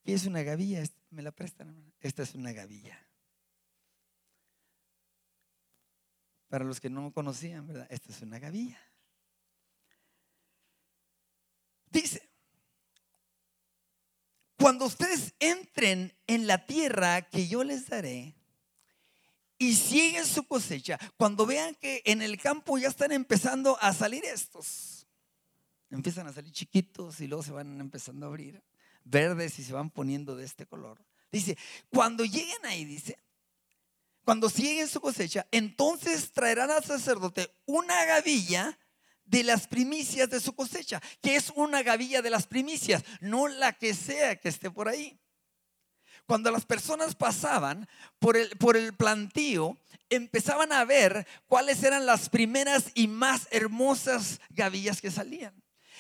¿Qué 0.04 0.14
es 0.14 0.26
una 0.26 0.44
gavilla? 0.44 0.84
¿Me 1.10 1.22
la 1.22 1.32
prestan? 1.32 1.94
Esta 2.00 2.24
es 2.24 2.36
una 2.36 2.52
gavilla. 2.52 3.02
Para 6.48 6.66
los 6.66 6.80
que 6.80 6.90
no 6.90 7.12
conocían, 7.12 7.66
¿verdad? 7.66 7.88
Esta 7.90 8.12
es 8.12 8.22
una 8.22 8.38
gavilla. 8.38 8.80
Dice, 11.90 12.30
cuando 14.66 14.86
ustedes 14.86 15.36
entren 15.38 16.12
en 16.26 16.48
la 16.48 16.66
tierra 16.66 17.22
que 17.22 17.48
yo 17.48 17.64
les 17.64 17.88
daré 17.88 18.34
y 19.60 19.76
siguen 19.76 20.26
su 20.26 20.48
cosecha, 20.48 20.98
cuando 21.18 21.46
vean 21.46 21.76
que 21.76 22.02
en 22.04 22.24
el 22.24 22.42
campo 22.42 22.80
ya 22.80 22.88
están 22.88 23.12
empezando 23.12 23.78
a 23.80 23.94
salir 23.94 24.26
estos, 24.26 25.06
empiezan 25.92 26.26
a 26.26 26.34
salir 26.34 26.52
chiquitos 26.52 27.22
y 27.22 27.28
luego 27.28 27.44
se 27.44 27.52
van 27.52 27.80
empezando 27.80 28.26
a 28.26 28.30
abrir, 28.30 28.64
verdes 29.04 29.60
y 29.60 29.64
se 29.64 29.72
van 29.72 29.92
poniendo 29.92 30.36
de 30.36 30.46
este 30.46 30.66
color. 30.66 30.98
Dice, 31.32 31.56
cuando 31.92 32.26
lleguen 32.26 32.66
ahí, 32.66 32.86
dice, 32.86 33.20
cuando 34.24 34.50
siguen 34.50 34.88
su 34.88 35.00
cosecha, 35.00 35.46
entonces 35.52 36.32
traerán 36.32 36.72
al 36.72 36.84
sacerdote 36.84 37.52
una 37.68 38.04
gavilla 38.06 38.80
de 39.26 39.44
las 39.44 39.68
primicias 39.68 40.30
de 40.30 40.40
su 40.40 40.54
cosecha, 40.54 41.02
que 41.22 41.36
es 41.36 41.52
una 41.56 41.84
gavilla 41.84 42.22
de 42.22 42.30
las 42.30 42.48
primicias, 42.48 43.04
no 43.20 43.48
la 43.48 43.74
que 43.74 43.94
sea 43.94 44.36
que 44.38 44.50
esté 44.50 44.72
por 44.72 44.88
ahí. 44.88 45.20
Cuando 46.28 46.50
las 46.52 46.66
personas 46.66 47.14
pasaban 47.14 47.88
por 48.18 48.36
el, 48.36 48.50
por 48.58 48.78
el 48.78 48.94
plantío, 48.94 49.78
empezaban 50.10 50.72
a 50.72 50.84
ver 50.84 51.28
cuáles 51.48 51.84
eran 51.84 52.06
las 52.06 52.30
primeras 52.30 52.92
y 52.96 53.08
más 53.08 53.48
hermosas 53.52 54.40
gavillas 54.50 55.02
que 55.02 55.12
salían. 55.12 55.54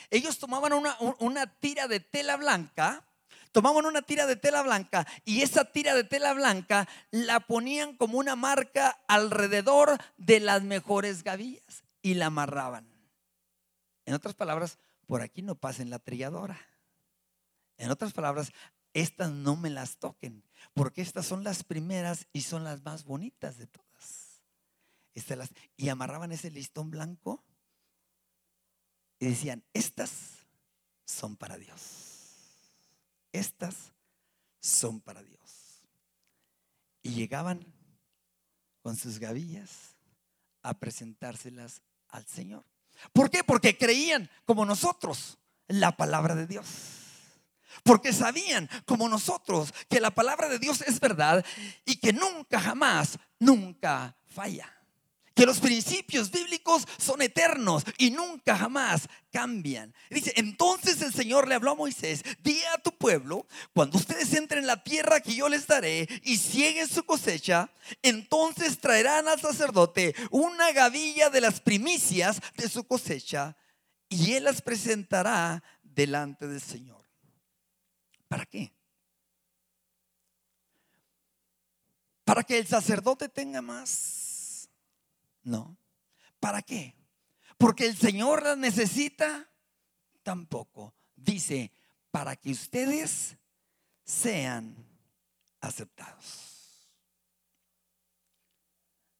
Ellos 0.09 0.39
tomaban 0.39 0.73
una, 0.73 0.97
una 1.19 1.47
tira 1.47 1.87
de 1.87 1.99
tela 1.99 2.37
blanca, 2.37 3.05
tomaban 3.51 3.85
una 3.85 4.01
tira 4.01 4.25
de 4.25 4.35
tela 4.35 4.63
blanca 4.63 5.05
y 5.25 5.41
esa 5.41 5.65
tira 5.65 5.93
de 5.93 6.03
tela 6.03 6.33
blanca 6.33 6.87
la 7.11 7.39
ponían 7.39 7.95
como 7.95 8.17
una 8.17 8.35
marca 8.35 8.99
alrededor 9.07 9.97
de 10.17 10.39
las 10.39 10.63
mejores 10.63 11.23
gavillas 11.23 11.83
y 12.01 12.15
la 12.15 12.27
amarraban. 12.27 12.94
En 14.05 14.13
otras 14.13 14.35
palabras, 14.35 14.79
por 15.07 15.21
aquí 15.21 15.41
no 15.41 15.55
pasen 15.55 15.89
la 15.89 15.99
trilladora. 15.99 16.59
En 17.77 17.91
otras 17.91 18.13
palabras, 18.13 18.51
estas 18.93 19.31
no 19.31 19.55
me 19.55 19.69
las 19.69 19.97
toquen, 19.97 20.43
porque 20.73 21.01
estas 21.01 21.25
son 21.25 21.43
las 21.43 21.63
primeras 21.63 22.27
y 22.31 22.41
son 22.41 22.63
las 22.63 22.83
más 22.83 23.03
bonitas 23.03 23.57
de 23.57 23.67
todas. 23.67 24.41
Estas 25.13 25.49
y 25.75 25.89
amarraban 25.89 26.31
ese 26.31 26.51
listón 26.51 26.91
blanco 26.91 27.43
y 29.19 29.27
decían, 29.27 29.63
estas 29.73 30.45
son 31.05 31.35
para 31.35 31.57
Dios 31.57 32.15
estas 33.35 33.93
son 34.59 35.01
para 35.01 35.21
Dios. 35.21 35.83
Y 37.03 37.13
llegaban 37.13 37.65
con 38.81 38.95
sus 38.95 39.19
gavillas 39.19 39.95
a 40.61 40.79
presentárselas 40.79 41.81
al 42.07 42.25
Señor. 42.25 42.65
¿Por 43.13 43.29
qué? 43.29 43.43
Porque 43.43 43.77
creían 43.77 44.29
como 44.45 44.65
nosotros 44.65 45.37
la 45.67 45.95
palabra 45.95 46.35
de 46.35 46.47
Dios. 46.47 46.65
Porque 47.83 48.13
sabían 48.13 48.69
como 48.85 49.07
nosotros 49.09 49.73
que 49.89 49.99
la 49.99 50.11
palabra 50.11 50.49
de 50.49 50.59
Dios 50.59 50.81
es 50.81 50.99
verdad 50.99 51.45
y 51.85 51.97
que 51.97 52.13
nunca 52.13 52.59
jamás, 52.59 53.19
nunca 53.39 54.15
falla 54.25 54.71
que 55.35 55.45
los 55.45 55.59
principios 55.59 56.31
bíblicos 56.31 56.87
son 56.97 57.21
eternos 57.21 57.83
y 57.97 58.09
nunca 58.09 58.57
jamás 58.57 59.07
cambian. 59.31 59.93
Dice, 60.09 60.31
entonces 60.37 61.01
el 61.01 61.13
Señor 61.13 61.47
le 61.47 61.55
habló 61.55 61.71
a 61.71 61.75
Moisés, 61.75 62.23
di 62.41 62.57
a 62.73 62.77
tu 62.77 62.97
pueblo, 62.97 63.45
cuando 63.73 63.97
ustedes 63.97 64.33
entren 64.33 64.61
en 64.61 64.67
la 64.67 64.81
tierra 64.81 65.19
que 65.19 65.35
yo 65.35 65.49
les 65.49 65.67
daré 65.67 66.07
y 66.23 66.37
cieguen 66.37 66.87
su 66.87 67.03
cosecha, 67.03 67.69
entonces 68.01 68.79
traerán 68.79 69.27
al 69.27 69.41
sacerdote 69.41 70.15
una 70.31 70.71
gavilla 70.71 71.29
de 71.29 71.41
las 71.41 71.59
primicias 71.59 72.41
de 72.55 72.69
su 72.69 72.85
cosecha 72.85 73.57
y 74.07 74.33
él 74.33 74.45
las 74.45 74.61
presentará 74.61 75.61
delante 75.83 76.47
del 76.47 76.61
Señor. 76.61 77.03
¿Para 78.29 78.45
qué? 78.45 78.71
Para 82.23 82.43
que 82.43 82.57
el 82.57 82.65
sacerdote 82.65 83.27
tenga 83.27 83.61
más 83.61 84.14
no. 85.45 85.77
¿Para 86.39 86.61
qué? 86.61 86.95
Porque 87.57 87.85
el 87.85 87.95
Señor 87.95 88.43
la 88.43 88.55
necesita 88.55 89.49
tampoco. 90.23 90.93
Dice, 91.15 91.71
para 92.11 92.35
que 92.35 92.51
ustedes 92.51 93.37
sean 94.03 94.75
aceptados. 95.61 96.89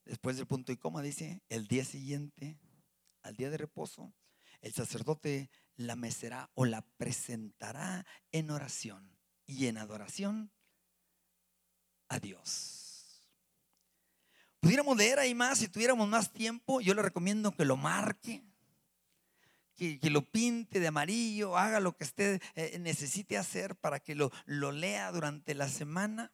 Después 0.04 0.36
del 0.36 0.46
punto 0.46 0.70
y 0.70 0.76
coma 0.76 1.02
dice, 1.02 1.42
el 1.48 1.66
día 1.66 1.84
siguiente, 1.84 2.60
al 3.22 3.34
día 3.36 3.50
de 3.50 3.56
reposo, 3.56 4.14
el 4.60 4.72
sacerdote 4.72 5.50
la 5.76 5.96
mecerá 5.96 6.50
o 6.54 6.64
la 6.64 6.82
presentará 6.82 8.06
en 8.30 8.50
oración 8.50 9.16
y 9.46 9.66
en 9.66 9.78
adoración 9.78 10.52
a 12.08 12.20
Dios 12.20 12.85
pudiéramos 14.66 14.96
leer 14.96 15.20
ahí 15.20 15.32
más, 15.32 15.58
si 15.58 15.68
tuviéramos 15.68 16.08
más 16.08 16.32
tiempo, 16.32 16.80
yo 16.80 16.92
le 16.92 17.00
recomiendo 17.00 17.52
que 17.52 17.64
lo 17.64 17.76
marque, 17.76 18.42
que, 19.76 20.00
lo 20.10 20.22
pinte 20.22 20.80
de 20.80 20.88
amarillo, 20.88 21.56
haga 21.56 21.78
lo 21.78 21.96
que 21.96 22.02
usted 22.02 22.42
eh, 22.56 22.76
necesite 22.80 23.38
hacer 23.38 23.76
para 23.76 24.00
que 24.00 24.16
lo, 24.16 24.32
lo 24.44 24.72
lea 24.72 25.12
durante 25.12 25.54
la 25.54 25.68
semana. 25.68 26.32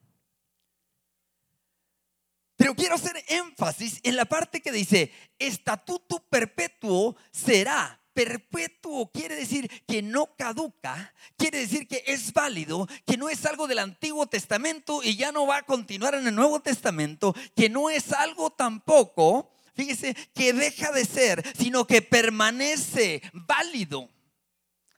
Pero 2.55 2.73
quiero 2.73 2.95
hacer 2.95 3.23
énfasis 3.27 3.99
en 4.01 4.15
la 4.15 4.25
parte 4.25 4.61
que 4.61 4.71
dice, 4.71 5.11
estatuto 5.37 6.27
perpetuo 6.27 7.15
será 7.29 8.02
perpetuo 8.13 9.11
quiere 9.11 9.35
decir 9.35 9.69
que 9.87 10.01
no 10.01 10.35
caduca, 10.35 11.13
quiere 11.37 11.59
decir 11.59 11.87
que 11.87 12.03
es 12.07 12.33
válido, 12.33 12.87
que 13.05 13.17
no 13.17 13.29
es 13.29 13.45
algo 13.45 13.67
del 13.67 13.79
Antiguo 13.79 14.27
Testamento 14.27 15.01
y 15.03 15.15
ya 15.15 15.31
no 15.31 15.47
va 15.47 15.57
a 15.57 15.63
continuar 15.63 16.15
en 16.15 16.27
el 16.27 16.35
Nuevo 16.35 16.61
Testamento, 16.61 17.35
que 17.55 17.69
no 17.69 17.89
es 17.89 18.11
algo 18.11 18.51
tampoco, 18.51 19.51
fíjese, 19.73 20.15
que 20.33 20.53
deja 20.53 20.91
de 20.91 21.05
ser, 21.05 21.43
sino 21.57 21.85
que 21.85 22.01
permanece 22.01 23.21
válido. 23.33 24.09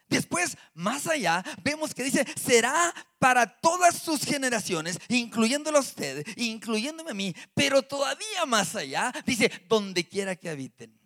Después, 0.07 0.57
más 0.75 1.07
allá, 1.07 1.43
vemos 1.63 1.95
que 1.95 2.03
dice, 2.03 2.25
será 2.35 2.93
para 3.17 3.57
todas 3.59 3.97
sus 3.97 4.23
generaciones, 4.23 4.99
incluyéndolo 5.09 5.79
a 5.79 5.81
usted, 5.81 6.25
incluyéndome 6.37 7.11
a 7.11 7.15
mí, 7.15 7.35
pero 7.55 7.81
todavía 7.81 8.45
más 8.45 8.75
allá, 8.75 9.11
dice, 9.25 9.51
donde 9.67 10.07
quiera 10.07 10.35
que 10.35 10.49
habiten. 10.49 10.99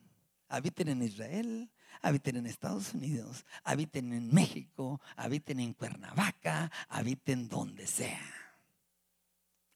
Habiten 0.49 0.89
en 0.89 1.03
Israel, 1.03 1.71
habiten 2.01 2.37
en 2.37 2.45
Estados 2.45 2.93
Unidos, 2.93 3.45
habiten 3.63 4.13
en 4.13 4.33
México, 4.33 5.01
habiten 5.15 5.59
en 5.59 5.73
Cuernavaca, 5.73 6.71
habiten 6.87 7.47
donde 7.49 7.87
sea. 7.87 8.21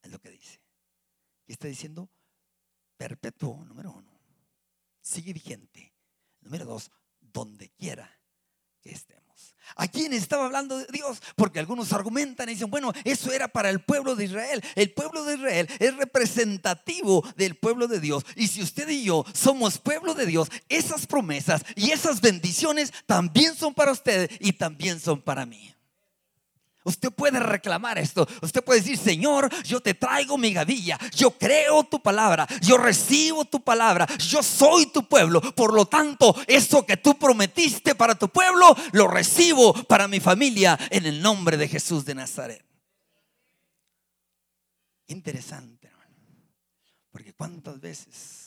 Es 0.02 0.10
lo 0.10 0.18
que 0.18 0.30
dice. 0.30 0.60
Y 1.46 1.52
está 1.52 1.68
diciendo 1.68 2.08
perpetuo, 2.96 3.64
número 3.64 3.92
uno. 3.92 4.10
Sigue 5.00 5.32
vigente. 5.32 5.92
Número 6.40 6.64
dos, 6.64 6.90
donde 7.20 7.70
quiera 7.70 8.10
que 8.80 8.90
estemos. 8.92 9.23
¿A 9.76 9.88
quién 9.88 10.12
estaba 10.12 10.46
hablando 10.46 10.78
de 10.78 10.86
Dios? 10.92 11.20
Porque 11.36 11.58
algunos 11.58 11.92
argumentan 11.92 12.48
y 12.48 12.52
dicen, 12.52 12.70
bueno, 12.70 12.92
eso 13.02 13.32
era 13.32 13.48
para 13.48 13.70
el 13.70 13.80
pueblo 13.80 14.14
de 14.14 14.26
Israel. 14.26 14.62
El 14.76 14.92
pueblo 14.92 15.24
de 15.24 15.34
Israel 15.34 15.68
es 15.78 15.96
representativo 15.96 17.24
del 17.36 17.56
pueblo 17.56 17.88
de 17.88 17.98
Dios. 17.98 18.24
Y 18.36 18.48
si 18.48 18.62
usted 18.62 18.88
y 18.88 19.04
yo 19.04 19.24
somos 19.32 19.78
pueblo 19.78 20.14
de 20.14 20.26
Dios, 20.26 20.48
esas 20.68 21.06
promesas 21.06 21.64
y 21.74 21.90
esas 21.90 22.20
bendiciones 22.20 22.92
también 23.06 23.56
son 23.56 23.74
para 23.74 23.92
usted 23.92 24.30
y 24.38 24.52
también 24.52 25.00
son 25.00 25.20
para 25.20 25.44
mí. 25.44 25.74
Usted 26.84 27.10
puede 27.10 27.40
reclamar 27.40 27.98
esto. 27.98 28.28
Usted 28.42 28.62
puede 28.62 28.80
decir, 28.80 28.98
Señor, 28.98 29.50
yo 29.64 29.80
te 29.80 29.94
traigo 29.94 30.36
mi 30.36 30.52
gavilla. 30.52 30.98
Yo 31.16 31.30
creo 31.30 31.84
tu 31.84 32.00
palabra. 32.00 32.46
Yo 32.60 32.76
recibo 32.76 33.46
tu 33.46 33.62
palabra. 33.62 34.06
Yo 34.18 34.42
soy 34.42 34.86
tu 34.86 35.08
pueblo. 35.08 35.40
Por 35.40 35.72
lo 35.72 35.86
tanto, 35.86 36.36
eso 36.46 36.84
que 36.84 36.98
tú 36.98 37.18
prometiste 37.18 37.94
para 37.94 38.14
tu 38.14 38.28
pueblo, 38.28 38.76
lo 38.92 39.08
recibo 39.08 39.72
para 39.84 40.08
mi 40.08 40.20
familia 40.20 40.78
en 40.90 41.06
el 41.06 41.22
nombre 41.22 41.56
de 41.56 41.68
Jesús 41.68 42.04
de 42.04 42.14
Nazaret. 42.14 42.62
Interesante, 45.06 45.86
hermano. 45.86 46.16
Porque 47.10 47.32
cuántas 47.32 47.80
veces 47.80 48.43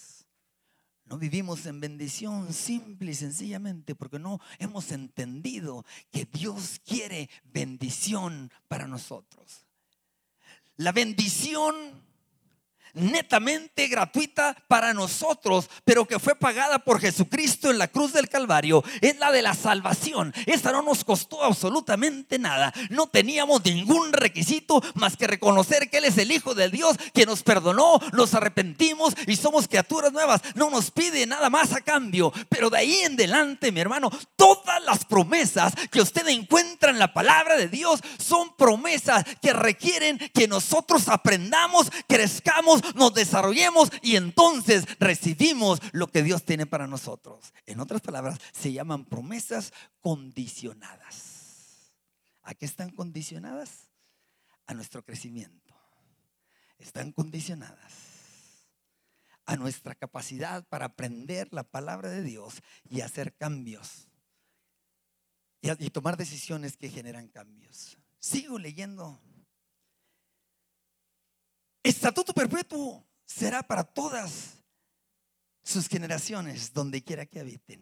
no 1.10 1.18
vivimos 1.18 1.66
en 1.66 1.80
bendición 1.80 2.54
simple 2.54 3.12
y 3.12 3.16
sencillamente 3.16 3.96
porque 3.96 4.20
no 4.20 4.40
hemos 4.60 4.92
entendido 4.92 5.86
que 6.12 6.26
Dios 6.26 6.82
quiere 6.86 7.30
bendición 7.46 8.52
para 8.68 8.88
nosotros. 8.88 9.66
La 10.76 10.92
bendición 10.92 11.76
netamente 12.94 13.88
gratuita 13.88 14.56
para 14.68 14.94
nosotros, 14.94 15.70
pero 15.84 16.06
que 16.06 16.20
fue 16.20 16.36
pagada 16.36 16.80
por 16.80 17.00
Jesucristo 17.00 17.70
en 17.70 17.78
la 17.78 17.88
cruz 17.88 18.14
del 18.14 18.30
Calvario, 18.30 18.84
es 19.02 19.18
la 19.20 19.32
de 19.32 19.42
la 19.42 19.54
salvación. 19.54 20.34
Esa 20.46 20.72
no 20.72 20.82
nos 20.82 21.04
costó 21.04 21.44
absolutamente 21.44 22.40
nada. 22.40 22.74
No 22.90 23.08
teníamos 23.08 23.64
ningún 23.66 24.14
requisito 24.14 24.82
más 24.96 25.18
que 25.18 25.28
reconocer 25.28 25.90
que 25.90 25.98
Él 25.98 26.06
es 26.06 26.18
el 26.18 26.32
Hijo 26.32 26.56
del 26.56 26.72
Dios 26.72 26.98
que 27.14 27.26
nos 27.26 27.44
perdonó, 27.44 28.00
nos 28.14 28.34
arrepentimos 28.34 29.14
y 29.28 29.36
somos 29.36 29.68
criaturas 29.68 30.12
nuevas. 30.12 30.42
No 30.56 30.70
nos 30.70 30.92
pide 30.92 31.26
nada 31.26 31.50
más 31.50 31.74
a 31.74 31.82
cambio. 31.82 32.32
Pero 32.50 32.70
de 32.70 32.78
ahí 32.78 32.96
en 33.02 33.18
adelante, 33.18 33.72
mi 33.72 33.80
hermano, 33.80 34.12
todas 34.36 34.82
las 34.84 35.04
promesas 35.04 35.74
que 35.92 36.02
usted 36.02 36.28
encuentra 36.28 36.92
en 36.92 37.00
la 37.00 37.14
palabra 37.14 37.58
de 37.58 37.68
Dios 37.68 38.00
son 38.20 38.56
promesas 38.56 39.26
que 39.42 39.54
requieren 39.54 40.20
que 40.34 40.48
nosotros 40.48 41.08
aprendamos, 41.08 41.92
crezcamos, 42.08 42.77
nos 42.96 43.14
desarrollemos 43.14 43.92
y 44.02 44.16
entonces 44.16 44.86
recibimos 45.00 45.80
lo 45.92 46.08
que 46.08 46.24
Dios 46.24 46.44
tiene 46.44 46.66
para 46.66 46.88
nosotros. 46.88 47.54
En 47.66 47.80
otras 47.80 48.02
palabras, 48.02 48.40
se 48.54 48.72
llaman 48.74 49.06
promesas 49.06 49.74
condicionadas. 50.00 51.94
¿A 52.44 52.54
qué 52.54 52.66
están 52.66 52.90
condicionadas? 52.90 53.90
A 54.66 54.74
nuestro 54.74 55.04
crecimiento. 55.04 55.76
Están 56.78 57.12
condicionadas 57.12 58.08
a 59.46 59.56
nuestra 59.56 59.96
capacidad 59.96 60.68
para 60.68 60.88
aprender 60.88 61.48
la 61.52 61.64
palabra 61.64 62.10
de 62.10 62.22
Dios 62.22 62.62
y 62.90 63.00
hacer 63.00 63.34
cambios 63.34 64.08
y, 65.62 65.90
tomar 65.90 66.18
decisiones 66.18 66.78
que 66.78 66.90
generan 66.90 67.28
cambios. 67.28 67.98
Sigo 68.20 68.60
leyendo 68.60 69.20
Estatuto 71.88 72.34
perpetuo 72.34 73.08
será 73.24 73.64
para 73.64 73.86
todas 73.86 74.62
sus 75.64 75.88
generaciones, 75.88 76.74
donde 76.74 77.02
quiera 77.02 77.26
que 77.26 77.40
habiten. 77.40 77.82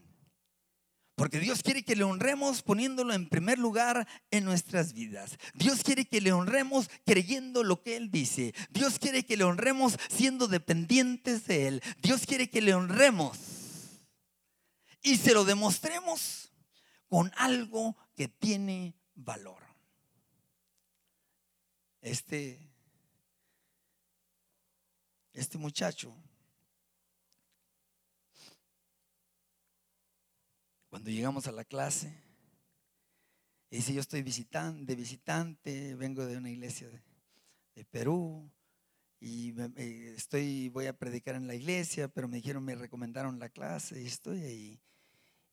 Porque 1.16 1.40
Dios 1.40 1.64
quiere 1.64 1.84
que 1.84 1.96
le 1.96 2.04
honremos 2.04 2.62
poniéndolo 2.62 3.14
en 3.14 3.28
primer 3.28 3.58
lugar 3.58 4.08
en 4.30 4.46
nuestras 4.46 4.94
vidas. 4.94 5.40
Dios 5.56 5.82
quiere 5.82 6.06
que 6.06 6.22
le 6.22 6.34
honremos 6.34 6.88
creyendo 7.04 7.64
lo 7.64 7.82
que 7.82 7.96
Él 7.96 8.12
dice. 8.12 8.54
Dios 8.70 9.00
quiere 9.00 9.26
que 9.26 9.38
le 9.38 9.44
honremos 9.44 9.98
siendo 10.10 10.48
dependientes 10.48 11.48
de 11.48 11.68
Él. 11.68 11.84
Dios 12.04 12.28
quiere 12.28 12.48
que 12.48 12.62
le 12.62 12.76
honremos 12.76 13.40
y 15.02 15.18
se 15.18 15.34
lo 15.34 15.46
demostremos 15.46 16.54
con 17.08 17.32
algo 17.38 17.98
que 18.14 18.28
tiene 18.28 18.94
valor. 19.16 19.64
Este 22.02 22.75
este 25.36 25.58
muchacho, 25.58 26.16
cuando 30.90 31.10
llegamos 31.10 31.46
a 31.48 31.52
la 31.52 31.66
clase, 31.66 32.18
dice, 33.70 33.94
yo 33.94 34.00
estoy 34.00 34.22
de 34.22 34.96
visitante, 34.96 35.96
vengo 35.96 36.26
de 36.26 36.38
una 36.38 36.50
iglesia 36.50 36.90
de, 36.90 37.04
Perú 37.92 38.50
y 39.20 39.54
estoy, 40.16 40.70
voy 40.70 40.88
a 40.88 40.98
predicar 40.98 41.36
en 41.36 41.48
la 41.48 41.56
iglesia, 41.56 42.08
pero 42.08 42.30
me 42.30 42.38
dijeron, 42.38 42.64
me 42.64 42.76
recomendaron 42.76 43.38
la 43.38 43.50
clase 43.50 44.02
y 44.02 44.06
estoy 44.06 44.42
ahí. 44.42 44.82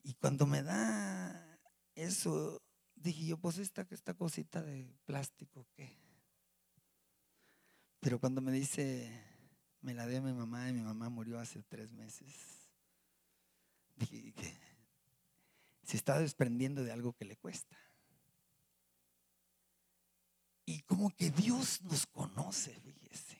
Y 0.04 0.14
cuando 0.14 0.46
me 0.46 0.62
da 0.62 1.58
eso, 1.96 2.62
dije 2.94 3.26
yo, 3.26 3.38
pues 3.38 3.58
esta, 3.58 3.84
esta 3.90 4.14
cosita 4.14 4.62
de 4.62 4.96
plástico, 5.04 5.66
¿qué? 5.74 5.98
Pero 7.98 8.20
cuando 8.20 8.40
me 8.40 8.52
dice, 8.52 9.31
me 9.82 9.94
la 9.94 10.06
dio 10.06 10.22
mi 10.22 10.32
mamá 10.32 10.68
y 10.68 10.72
mi 10.72 10.82
mamá 10.82 11.08
murió 11.08 11.38
hace 11.38 11.62
tres 11.62 11.92
meses, 11.92 12.34
dije 13.96 14.72
se 15.84 15.96
está 15.96 16.18
desprendiendo 16.18 16.84
de 16.84 16.92
algo 16.92 17.12
que 17.12 17.24
le 17.24 17.36
cuesta. 17.36 17.76
Y 20.64 20.80
como 20.82 21.10
que 21.10 21.30
Dios 21.30 21.82
nos 21.82 22.06
conoce, 22.06 22.72
fíjese. 22.80 23.38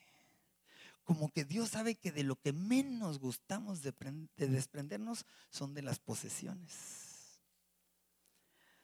Como 1.03 1.31
que 1.31 1.45
Dios 1.45 1.69
sabe 1.69 1.95
que 1.95 2.11
de 2.11 2.23
lo 2.23 2.35
que 2.35 2.53
menos 2.53 3.19
gustamos 3.19 3.81
de, 3.81 3.93
de 4.35 4.47
desprendernos 4.47 5.25
son 5.49 5.73
de 5.73 5.81
las 5.81 5.99
posesiones. 5.99 7.39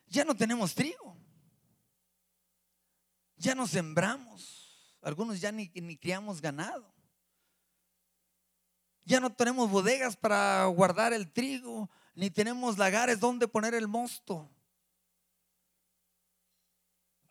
Ya 0.08 0.26
no 0.26 0.36
tenemos 0.36 0.74
trigo. 0.74 1.17
Ya 3.38 3.56
no 3.56 3.67
sembramos. 3.67 4.98
Algunos 5.02 5.39
ya 5.39 5.52
ni, 5.52 5.72
ni 5.76 5.98
criamos 5.98 6.41
ganado. 6.41 6.91
Ya 9.10 9.19
no 9.19 9.32
tenemos 9.32 9.72
bodegas 9.72 10.15
para 10.15 10.63
guardar 10.65 11.13
el 11.13 11.34
trigo, 11.34 11.89
ni 12.13 12.30
tenemos 12.30 12.78
lagares 12.78 13.19
donde 13.19 13.48
poner 13.48 13.74
el 13.74 13.88
mosto. 13.88 14.48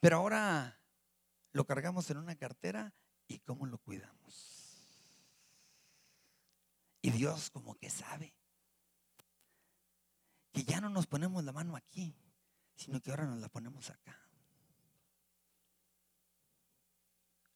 Pero 0.01 0.17
ahora 0.17 0.77
lo 1.53 1.65
cargamos 1.65 2.11
en 2.11 2.17
una 2.17 2.35
cartera 2.35 2.93
y 3.29 3.39
cómo 3.39 3.65
lo 3.65 3.79
cuidamos. 3.79 4.83
Y 7.01 7.11
Dios 7.11 7.49
como 7.51 7.77
que 7.79 7.91
sabe 7.91 8.35
que 10.51 10.65
ya 10.65 10.81
no 10.81 10.89
nos 10.89 11.07
ponemos 11.07 11.45
la 11.45 11.53
mano 11.53 11.77
aquí, 11.77 12.13
sino 12.75 13.01
que 13.01 13.13
ahora 13.13 13.27
nos 13.27 13.39
la 13.39 13.49
ponemos 13.49 13.89
acá. 13.89 14.19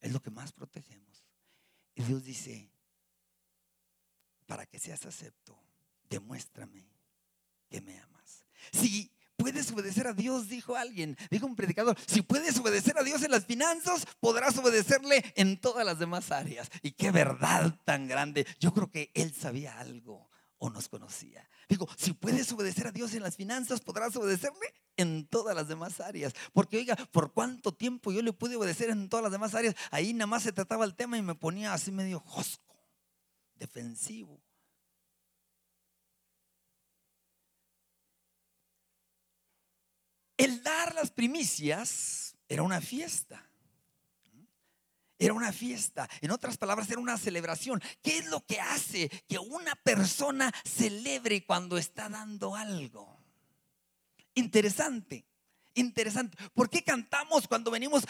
Es 0.01 0.13
lo 0.13 0.23
que 0.23 0.31
más 0.31 0.53
protegemos. 0.53 1.27
Y 1.97 2.05
Dios 2.05 2.23
dice, 2.23 2.71
para 4.53 4.67
que 4.67 4.79
seas 4.79 5.07
acepto, 5.07 5.59
demuéstrame 6.11 6.87
que 7.71 7.81
me 7.81 7.99
amas. 7.99 8.45
Si 8.71 9.11
puedes 9.35 9.73
obedecer 9.73 10.07
a 10.07 10.13
Dios, 10.13 10.51
dijo 10.51 10.77
alguien, 10.77 11.17
dijo 11.31 11.47
un 11.47 11.57
predicador, 11.57 11.97
si 12.07 12.21
puedes 12.21 12.59
obedecer 12.59 12.99
a 12.99 13.03
Dios 13.03 13.23
en 13.23 13.31
las 13.31 13.47
finanzas, 13.47 14.07
podrás 14.21 14.59
obedecerle 14.59 15.25
en 15.37 15.59
todas 15.59 15.87
las 15.87 15.99
demás 15.99 16.31
áreas. 16.31 16.69
Y 16.83 16.91
qué 16.91 17.11
verdad 17.11 17.75
tan 17.87 18.09
grande. 18.09 18.47
Yo 18.61 18.75
creo 18.75 18.91
que 18.91 19.11
él 19.15 19.33
sabía 19.33 19.79
algo 19.79 20.29
o 20.59 20.69
nos 20.69 20.91
conocía. 20.91 21.49
Digo, 21.67 21.89
si 21.97 22.13
puedes 22.13 22.53
obedecer 22.53 22.89
a 22.89 22.93
Dios 22.93 23.15
en 23.15 23.23
las 23.23 23.37
finanzas, 23.37 23.81
podrás 23.81 24.15
obedecerle 24.17 24.75
en 24.99 25.27
todas 25.29 25.57
las 25.57 25.67
demás 25.67 25.99
áreas. 25.99 26.35
Porque 26.53 26.77
oiga, 26.77 26.95
por 27.11 27.33
cuánto 27.33 27.73
tiempo 27.73 28.13
yo 28.13 28.21
le 28.21 28.35
pude 28.35 28.57
obedecer 28.57 28.91
en 28.91 29.09
todas 29.09 29.23
las 29.23 29.33
demás 29.33 29.55
áreas, 29.55 29.75
ahí 29.91 30.13
nada 30.13 30.27
más 30.27 30.43
se 30.43 30.53
trataba 30.53 30.85
el 30.85 30.95
tema 30.95 31.17
y 31.17 31.23
me 31.23 31.35
ponía 31.35 31.73
así 31.73 31.91
medio 31.91 32.21
josco, 32.21 32.72
defensivo. 33.57 34.41
El 40.37 40.63
dar 40.63 40.95
las 40.95 41.11
primicias 41.11 42.37
era 42.49 42.63
una 42.63 42.81
fiesta. 42.81 43.49
Era 45.19 45.35
una 45.35 45.53
fiesta. 45.53 46.09
En 46.21 46.33
otras 46.33 46.59
palabras, 46.59 46.91
era 46.91 46.99
una 46.99 47.17
celebración. 47.17 47.81
¿Qué 48.03 48.19
es 48.19 48.27
lo 48.27 48.45
que 48.45 48.59
hace 48.59 49.09
que 49.29 49.39
una 49.39 49.77
persona 49.77 50.53
celebre 50.65 51.45
cuando 51.45 51.79
está 51.79 52.09
dando 52.09 52.57
algo? 52.57 53.23
Interesante. 54.35 55.25
Interesante. 55.75 56.37
¿Por 56.55 56.69
qué 56.69 56.83
cantamos 56.83 57.47
cuando 57.47 57.71
venimos, 57.71 58.05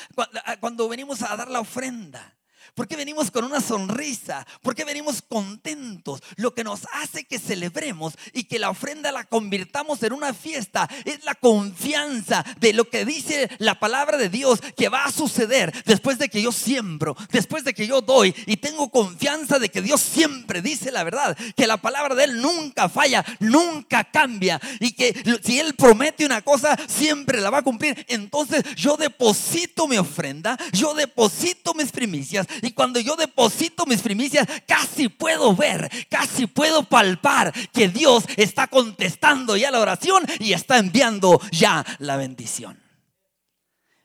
cuando 0.61 0.89
venimos 0.89 1.21
a 1.21 1.37
dar 1.37 1.51
la 1.51 1.61
ofrenda? 1.61 2.35
¿Por 2.75 2.89
qué 2.89 2.97
venimos 2.97 3.31
con 3.31 3.45
una 3.45 3.61
sonrisa? 3.61 4.47
¿Por 4.63 4.75
qué 4.75 4.85
venimos 4.85 5.23
contentos? 5.23 6.23
Lo 6.37 6.55
que 6.55 6.65
nos 6.65 6.87
hace 6.93 7.25
que 7.25 7.39
celebremos 7.39 8.15
y 8.33 8.45
que 8.45 8.59
la 8.59 8.71
ofrenda 8.71 9.13
la 9.13 9.25
convirtamos 9.25 10.03
en 10.03 10.13
una 10.13 10.33
fiesta 10.33 10.89
es 11.05 11.25
la 11.25 11.35
confianza 11.35 12.45
de 12.61 12.73
lo 12.73 12.89
que 12.89 13.05
dice 13.05 13.51
la 13.59 13.79
palabra 13.79 14.17
de 14.17 14.29
Dios 14.29 14.61
que 14.77 14.89
va 14.89 15.05
a 15.05 15.13
suceder 15.13 15.73
después 15.85 16.19
de 16.19 16.29
que 16.29 16.43
yo 16.43 16.53
siembro, 16.53 17.17
después 17.31 17.65
de 17.65 17.75
que 17.75 17.87
yo 17.87 18.01
doy 18.01 18.35
y 18.47 18.57
tengo 18.57 18.91
confianza 18.91 19.59
de 19.59 19.69
que 19.69 19.83
Dios 19.83 20.01
siempre 20.01 20.63
dice 20.63 20.91
la 20.91 21.05
verdad, 21.05 21.37
que 21.57 21.67
la 21.67 21.77
palabra 21.77 22.15
de 22.15 22.25
Él 22.25 22.41
nunca 22.41 22.89
falla, 22.89 23.25
nunca 23.41 24.05
cambia 24.05 24.61
y 24.81 24.93
que 24.93 25.41
si 25.43 25.59
Él 25.59 25.75
promete 25.75 26.25
una 26.25 26.43
cosa, 26.43 26.79
siempre 26.89 27.41
la 27.41 27.51
va 27.51 27.59
a 27.59 27.63
cumplir. 27.63 28.05
Entonces 28.09 28.63
yo 28.77 28.97
deposito 28.97 29.87
mi 29.89 29.99
ofrenda, 29.99 30.57
yo 30.73 30.95
deposito 30.95 31.75
mis 31.75 31.91
primicias 31.91 32.47
y 32.61 32.73
cuando 32.73 33.01
yo 33.01 33.17
deposito 33.17 33.87
mis 33.87 34.03
primicias, 34.03 34.47
casi 34.67 35.09
puedo 35.09 35.55
ver, 35.55 35.91
casi 36.09 36.47
puedo 36.47 36.83
palpar 36.83 37.53
que 37.73 37.89
Dios 37.89 38.25
está 38.37 38.67
contestando 38.67 39.57
ya 39.57 39.71
la 39.71 39.81
oración 39.81 40.25
y 40.39 40.53
está 40.53 40.79
enviando 40.79 41.41
ya 41.51 41.85
la 41.99 42.17
bendición. 42.17 42.83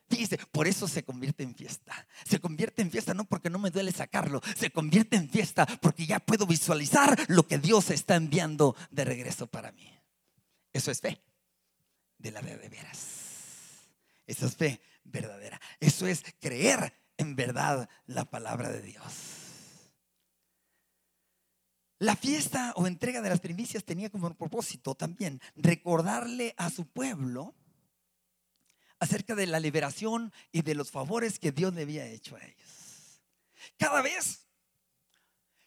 Fíjese, 0.09 0.37
por 0.51 0.67
eso 0.67 0.87
se 0.87 1.03
convierte 1.03 1.43
en 1.43 1.53
fiesta. 1.53 2.07
Se 2.25 2.39
convierte 2.39 2.81
en 2.81 2.91
fiesta 2.91 3.13
no 3.13 3.25
porque 3.25 3.49
no 3.49 3.59
me 3.59 3.71
duele 3.71 3.91
sacarlo, 3.91 4.41
se 4.55 4.71
convierte 4.71 5.17
en 5.17 5.29
fiesta 5.29 5.65
porque 5.81 6.05
ya 6.05 6.19
puedo 6.19 6.45
visualizar 6.45 7.17
lo 7.27 7.45
que 7.45 7.57
Dios 7.57 7.89
está 7.91 8.15
enviando 8.15 8.75
de 8.89 9.03
regreso 9.03 9.47
para 9.47 9.71
mí. 9.73 9.93
Eso 10.71 10.91
es 10.91 11.01
fe 11.01 11.21
de 12.17 12.31
la 12.31 12.41
de 12.41 12.69
veras. 12.69 12.99
Eso 14.25 14.45
es 14.45 14.55
fe 14.55 14.81
verdadera. 15.03 15.59
Eso 15.79 16.07
es 16.07 16.23
creer 16.39 16.93
en 17.17 17.35
verdad 17.35 17.89
la 18.05 18.25
palabra 18.25 18.69
de 18.69 18.81
Dios. 18.81 19.03
La 21.99 22.15
fiesta 22.15 22.73
o 22.75 22.85
entrega 22.85 23.21
de 23.21 23.29
las 23.29 23.39
primicias 23.39 23.83
tenía 23.83 24.09
como 24.09 24.31
propósito 24.35 24.93
también 24.93 25.41
recordarle 25.55 26.53
a 26.57 26.69
su 26.69 26.85
pueblo 26.85 27.55
acerca 28.99 29.35
de 29.35 29.47
la 29.47 29.59
liberación 29.59 30.31
y 30.51 30.61
de 30.61 30.75
los 30.75 30.91
favores 30.91 31.39
que 31.39 31.51
Dios 31.51 31.73
le 31.73 31.83
había 31.83 32.05
hecho 32.05 32.35
a 32.35 32.43
ellos. 32.43 33.21
Cada 33.77 34.01
vez 34.01 34.47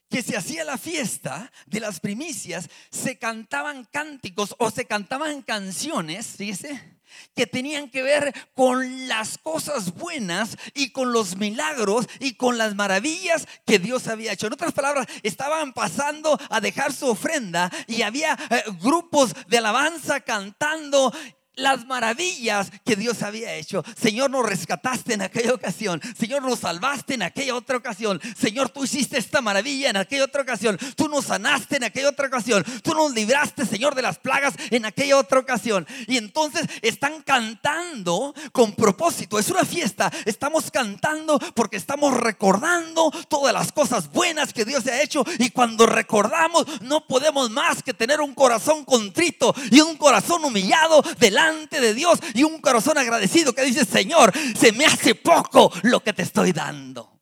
que 0.08 0.22
se 0.22 0.36
hacía 0.36 0.64
la 0.64 0.76
fiesta 0.76 1.52
de 1.66 1.80
las 1.80 2.00
primicias, 2.00 2.68
se 2.90 3.18
cantaban 3.18 3.84
cánticos 3.84 4.56
o 4.58 4.70
se 4.70 4.84
cantaban 4.84 5.42
canciones, 5.42 6.26
fíjese, 6.36 6.99
que 7.35 7.46
tenían 7.46 7.90
que 7.90 8.03
ver 8.03 8.35
con 8.55 9.09
las 9.09 9.38
cosas 9.38 9.94
buenas 9.94 10.57
y 10.75 10.90
con 10.90 11.12
los 11.12 11.37
milagros 11.37 12.07
y 12.18 12.35
con 12.35 12.59
las 12.59 12.75
maravillas 12.75 13.46
que 13.66 13.79
Dios 13.79 14.09
había 14.09 14.33
hecho. 14.33 14.46
En 14.46 14.53
otras 14.53 14.73
palabras, 14.73 15.07
estaban 15.23 15.73
pasando 15.73 16.38
a 16.49 16.61
dejar 16.61 16.92
su 16.92 17.07
ofrenda 17.07 17.70
y 17.87 18.03
había 18.03 18.38
eh, 18.51 18.64
grupos 18.81 19.35
de 19.49 19.59
alabanza 19.59 20.20
cantando 20.20 21.12
las 21.56 21.86
maravillas 21.86 22.70
que 22.84 22.96
Dios 22.96 23.22
había 23.22 23.54
hecho. 23.54 23.84
Señor, 24.00 24.30
nos 24.30 24.46
rescataste 24.46 25.14
en 25.14 25.22
aquella 25.22 25.54
ocasión. 25.54 26.00
Señor, 26.18 26.42
nos 26.42 26.60
salvaste 26.60 27.14
en 27.14 27.22
aquella 27.22 27.54
otra 27.54 27.76
ocasión. 27.76 28.20
Señor, 28.38 28.70
tú 28.70 28.84
hiciste 28.84 29.18
esta 29.18 29.40
maravilla 29.40 29.90
en 29.90 29.96
aquella 29.96 30.24
otra 30.24 30.42
ocasión. 30.42 30.78
Tú 30.96 31.08
nos 31.08 31.26
sanaste 31.26 31.76
en 31.76 31.84
aquella 31.84 32.10
otra 32.10 32.28
ocasión. 32.28 32.64
Tú 32.82 32.94
nos 32.94 33.12
libraste, 33.12 33.66
Señor, 33.66 33.94
de 33.94 34.02
las 34.02 34.18
plagas 34.18 34.54
en 34.70 34.84
aquella 34.84 35.18
otra 35.18 35.40
ocasión. 35.40 35.86
Y 36.06 36.16
entonces 36.16 36.62
están 36.82 37.22
cantando 37.22 38.34
con 38.52 38.72
propósito. 38.74 39.38
Es 39.38 39.50
una 39.50 39.64
fiesta. 39.64 40.10
Estamos 40.24 40.70
cantando 40.70 41.38
porque 41.54 41.76
estamos 41.76 42.14
recordando 42.14 43.10
todas 43.28 43.52
las 43.52 43.72
cosas 43.72 44.10
buenas 44.10 44.52
que 44.52 44.64
Dios 44.64 44.86
ha 44.86 45.02
hecho. 45.02 45.24
Y 45.38 45.50
cuando 45.50 45.86
recordamos, 45.86 46.66
no 46.82 47.06
podemos 47.06 47.50
más 47.50 47.82
que 47.82 47.94
tener 47.94 48.20
un 48.20 48.34
corazón 48.34 48.84
contrito 48.84 49.54
y 49.70 49.80
un 49.80 49.96
corazón 49.96 50.44
humillado 50.44 51.02
delante 51.18 51.39
de 51.81 51.94
Dios 51.94 52.18
y 52.35 52.42
un 52.42 52.61
corazón 52.61 52.98
agradecido 52.98 53.55
que 53.55 53.64
dice, 53.64 53.85
Señor, 53.85 54.33
se 54.57 54.72
me 54.72 54.85
hace 54.85 55.14
poco 55.14 55.72
lo 55.83 56.03
que 56.03 56.12
te 56.12 56.22
estoy 56.22 56.53
dando. 56.53 57.20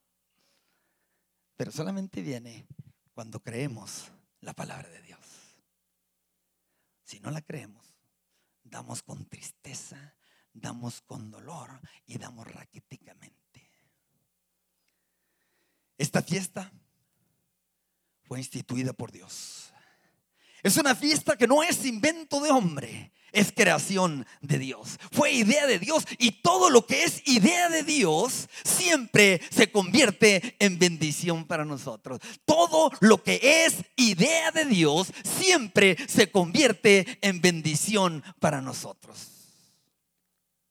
Pero 1.56 1.70
solamente 1.70 2.22
viene 2.22 2.66
cuando 3.12 3.40
creemos 3.40 4.10
la 4.40 4.54
palabra 4.54 4.88
de 4.88 5.02
Dios. 5.02 5.20
Si 7.04 7.20
no 7.20 7.30
la 7.30 7.40
creemos, 7.40 7.84
damos 8.64 9.02
con 9.02 9.24
tristeza, 9.26 10.14
damos 10.52 11.00
con 11.02 11.30
dolor 11.30 11.80
y 12.06 12.18
damos 12.18 12.46
raquíticamente. 12.46 13.72
Esta 15.96 16.22
fiesta 16.22 16.72
fue 18.22 18.38
instituida 18.38 18.92
por 18.92 19.10
Dios. 19.10 19.72
Es 20.62 20.76
una 20.76 20.94
fiesta 20.94 21.36
que 21.36 21.46
no 21.46 21.62
es 21.62 21.84
invento 21.84 22.40
de 22.40 22.50
hombre, 22.50 23.12
es 23.32 23.52
creación 23.52 24.26
de 24.40 24.58
Dios. 24.58 24.98
Fue 25.12 25.32
idea 25.32 25.66
de 25.66 25.78
Dios 25.78 26.04
y 26.18 26.42
todo 26.42 26.70
lo 26.70 26.86
que 26.86 27.04
es 27.04 27.22
idea 27.26 27.68
de 27.68 27.84
Dios 27.84 28.48
siempre 28.64 29.40
se 29.50 29.70
convierte 29.70 30.56
en 30.58 30.78
bendición 30.78 31.46
para 31.46 31.64
nosotros. 31.64 32.20
Todo 32.44 32.90
lo 33.00 33.22
que 33.22 33.66
es 33.66 33.84
idea 33.96 34.50
de 34.50 34.64
Dios 34.64 35.12
siempre 35.38 35.96
se 36.08 36.30
convierte 36.30 37.18
en 37.20 37.40
bendición 37.40 38.24
para 38.40 38.60
nosotros. 38.60 39.28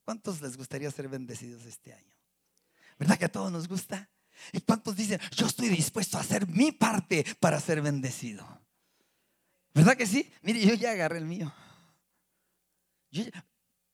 ¿Cuántos 0.03 0.41
les 0.41 0.57
gustaría 0.57 0.91
ser 0.91 1.07
bendecidos 1.07 1.65
este 1.65 1.93
año? 1.93 2.15
¿Verdad 2.99 3.17
que 3.17 3.25
a 3.25 3.31
todos 3.31 3.51
nos 3.51 3.67
gusta? 3.67 4.09
¿Y 4.51 4.61
cuántos 4.61 4.95
dicen, 4.95 5.19
yo 5.35 5.47
estoy 5.47 5.69
dispuesto 5.69 6.17
a 6.17 6.21
hacer 6.21 6.47
mi 6.47 6.71
parte 6.71 7.25
para 7.39 7.59
ser 7.59 7.81
bendecido? 7.81 8.66
¿Verdad 9.77 9.95
que 9.95 10.07
sí? 10.07 10.33
Mire, 10.41 10.59
yo 10.65 10.73
ya 10.73 10.89
agarré 10.89 11.19
el 11.19 11.25
mío. 11.25 11.53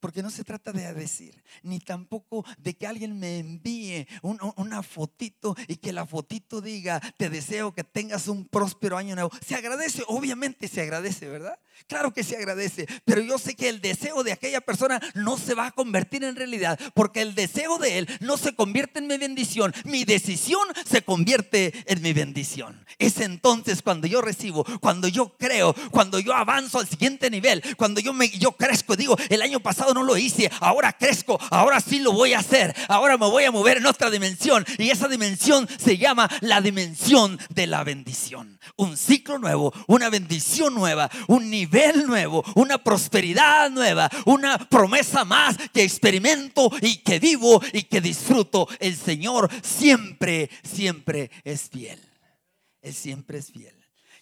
Porque 0.04 0.22
no 0.22 0.30
se 0.30 0.44
trata 0.44 0.74
de 0.74 0.94
decir, 0.94 1.42
ni 1.62 1.80
tampoco 1.80 2.44
de 2.58 2.74
que 2.74 2.86
alguien 2.86 3.18
me 3.18 3.40
envíe 3.40 4.06
una 4.22 4.84
fotito 4.84 5.56
y 5.70 5.78
que 5.78 5.94
la 5.94 6.06
fotito 6.06 6.60
diga, 6.60 7.00
te 7.16 7.30
deseo 7.30 7.74
que 7.74 7.86
tengas 7.86 8.28
un 8.28 8.44
próspero 8.46 8.98
año 8.98 9.16
nuevo. 9.16 9.32
Se 9.48 9.56
agradece, 9.56 10.04
obviamente 10.08 10.68
se 10.68 10.82
agradece, 10.82 11.30
¿verdad? 11.30 11.58
Claro 11.88 12.14
que 12.14 12.24
se 12.24 12.36
agradece, 12.36 12.86
pero 13.06 13.22
yo 13.22 13.38
sé 13.38 13.56
que 13.56 13.70
el 13.70 13.80
deseo 13.80 14.24
de 14.24 14.34
aquella 14.34 14.62
persona 14.62 15.02
no 15.16 15.38
se 15.38 15.54
va 15.54 15.68
a 15.68 15.72
convertir 15.72 16.24
en 16.24 16.36
realidad, 16.36 16.78
porque 16.94 17.22
el 17.22 17.34
deseo 17.34 17.78
de 17.78 18.00
él 18.00 18.10
no 18.20 18.38
se 18.38 18.56
convierte 18.56 19.00
en 19.00 19.08
mi 19.08 19.18
bendición, 19.18 19.74
mi 19.86 20.04
decisión 20.04 20.68
se 20.86 21.02
convierte 21.02 21.74
en 21.88 22.02
mi 22.02 22.14
bendición. 22.14 22.86
Es 23.00 23.20
entonces 23.22 23.82
cuando 23.82 24.08
yo 24.08 24.22
recibo, 24.22 24.66
cuando 24.82 25.08
yo 25.08 25.36
creo, 25.38 25.74
cuando 25.92 26.20
yo 26.20 26.34
avanzo 26.34 26.80
al 26.80 26.88
siguiente 26.88 27.30
nivel, 27.30 27.64
cuando 27.76 28.02
yo 28.02 28.14
me 28.14 28.30
yo 28.30 28.52
crezco, 28.52 28.96
digo, 28.96 29.18
el 29.30 29.42
año 29.42 29.60
pasado 29.60 29.93
no 29.94 30.04
lo 30.04 30.18
hice, 30.18 30.52
ahora 30.60 30.94
crezco, 30.94 31.40
ahora 31.50 31.80
sí 31.80 32.00
lo 32.00 32.12
voy 32.12 32.34
a 32.34 32.40
hacer, 32.40 32.76
ahora 32.88 33.18
me 33.18 33.28
voy 33.28 33.44
a 33.44 33.52
mover 33.52 33.78
en 33.78 33.86
otra 33.86 34.10
dimensión 34.10 34.66
y 34.78 34.90
esa 34.90 35.08
dimensión 35.08 35.68
se 35.78 35.98
llama 35.98 36.30
la 36.42 36.62
dimensión 36.62 37.40
de 37.50 37.68
la 37.68 37.84
bendición. 37.84 38.60
Un 38.76 38.98
ciclo 38.98 39.38
nuevo, 39.40 39.74
una 39.88 40.10
bendición 40.10 40.74
nueva, 40.74 41.10
un 41.28 41.50
nivel 41.50 42.06
nuevo, 42.08 42.44
una 42.56 42.78
prosperidad 42.78 43.70
nueva, 43.70 44.10
una 44.26 44.58
promesa 44.58 45.26
más 45.26 45.58
que 45.74 45.84
experimento 45.84 46.72
y 46.82 46.98
que 46.98 47.20
vivo 47.20 47.62
y 47.72 47.84
que 47.84 48.02
disfruto. 48.02 48.68
El 48.80 48.96
Señor 48.96 49.50
siempre, 49.64 50.50
siempre 50.64 51.32
es 51.44 51.70
fiel. 51.70 52.00
Él 52.82 52.94
siempre 52.94 53.40
es 53.40 53.52
fiel. 53.52 53.76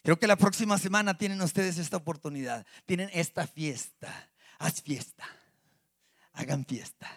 Creo 0.04 0.18
que 0.18 0.28
la 0.28 0.36
próxima 0.36 0.78
semana 0.78 1.18
tienen 1.18 1.42
ustedes 1.42 1.78
esta 1.78 1.98
oportunidad, 1.98 2.66
tienen 2.86 3.10
esta 3.14 3.46
fiesta. 3.48 4.30
Haz 4.60 4.82
fiesta 4.82 5.41
hagan 6.42 6.66
fiesta. 6.66 7.10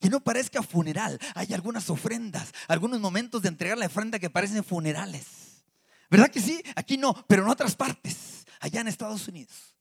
Que 0.00 0.08
no 0.08 0.20
parezca 0.20 0.62
funeral. 0.62 1.18
Hay 1.34 1.52
algunas 1.52 1.90
ofrendas, 1.90 2.52
algunos 2.68 3.00
momentos 3.00 3.42
de 3.42 3.48
entregar 3.48 3.76
la 3.76 3.86
ofrenda 3.86 4.18
que 4.18 4.30
parecen 4.30 4.64
funerales. 4.64 5.64
¿Verdad 6.08 6.30
que 6.30 6.40
sí? 6.40 6.62
Aquí 6.74 6.96
no, 6.96 7.14
pero 7.28 7.42
en 7.42 7.48
otras 7.48 7.76
partes, 7.76 8.46
allá 8.60 8.80
en 8.80 8.88
Estados 8.88 9.28
Unidos. 9.28 9.76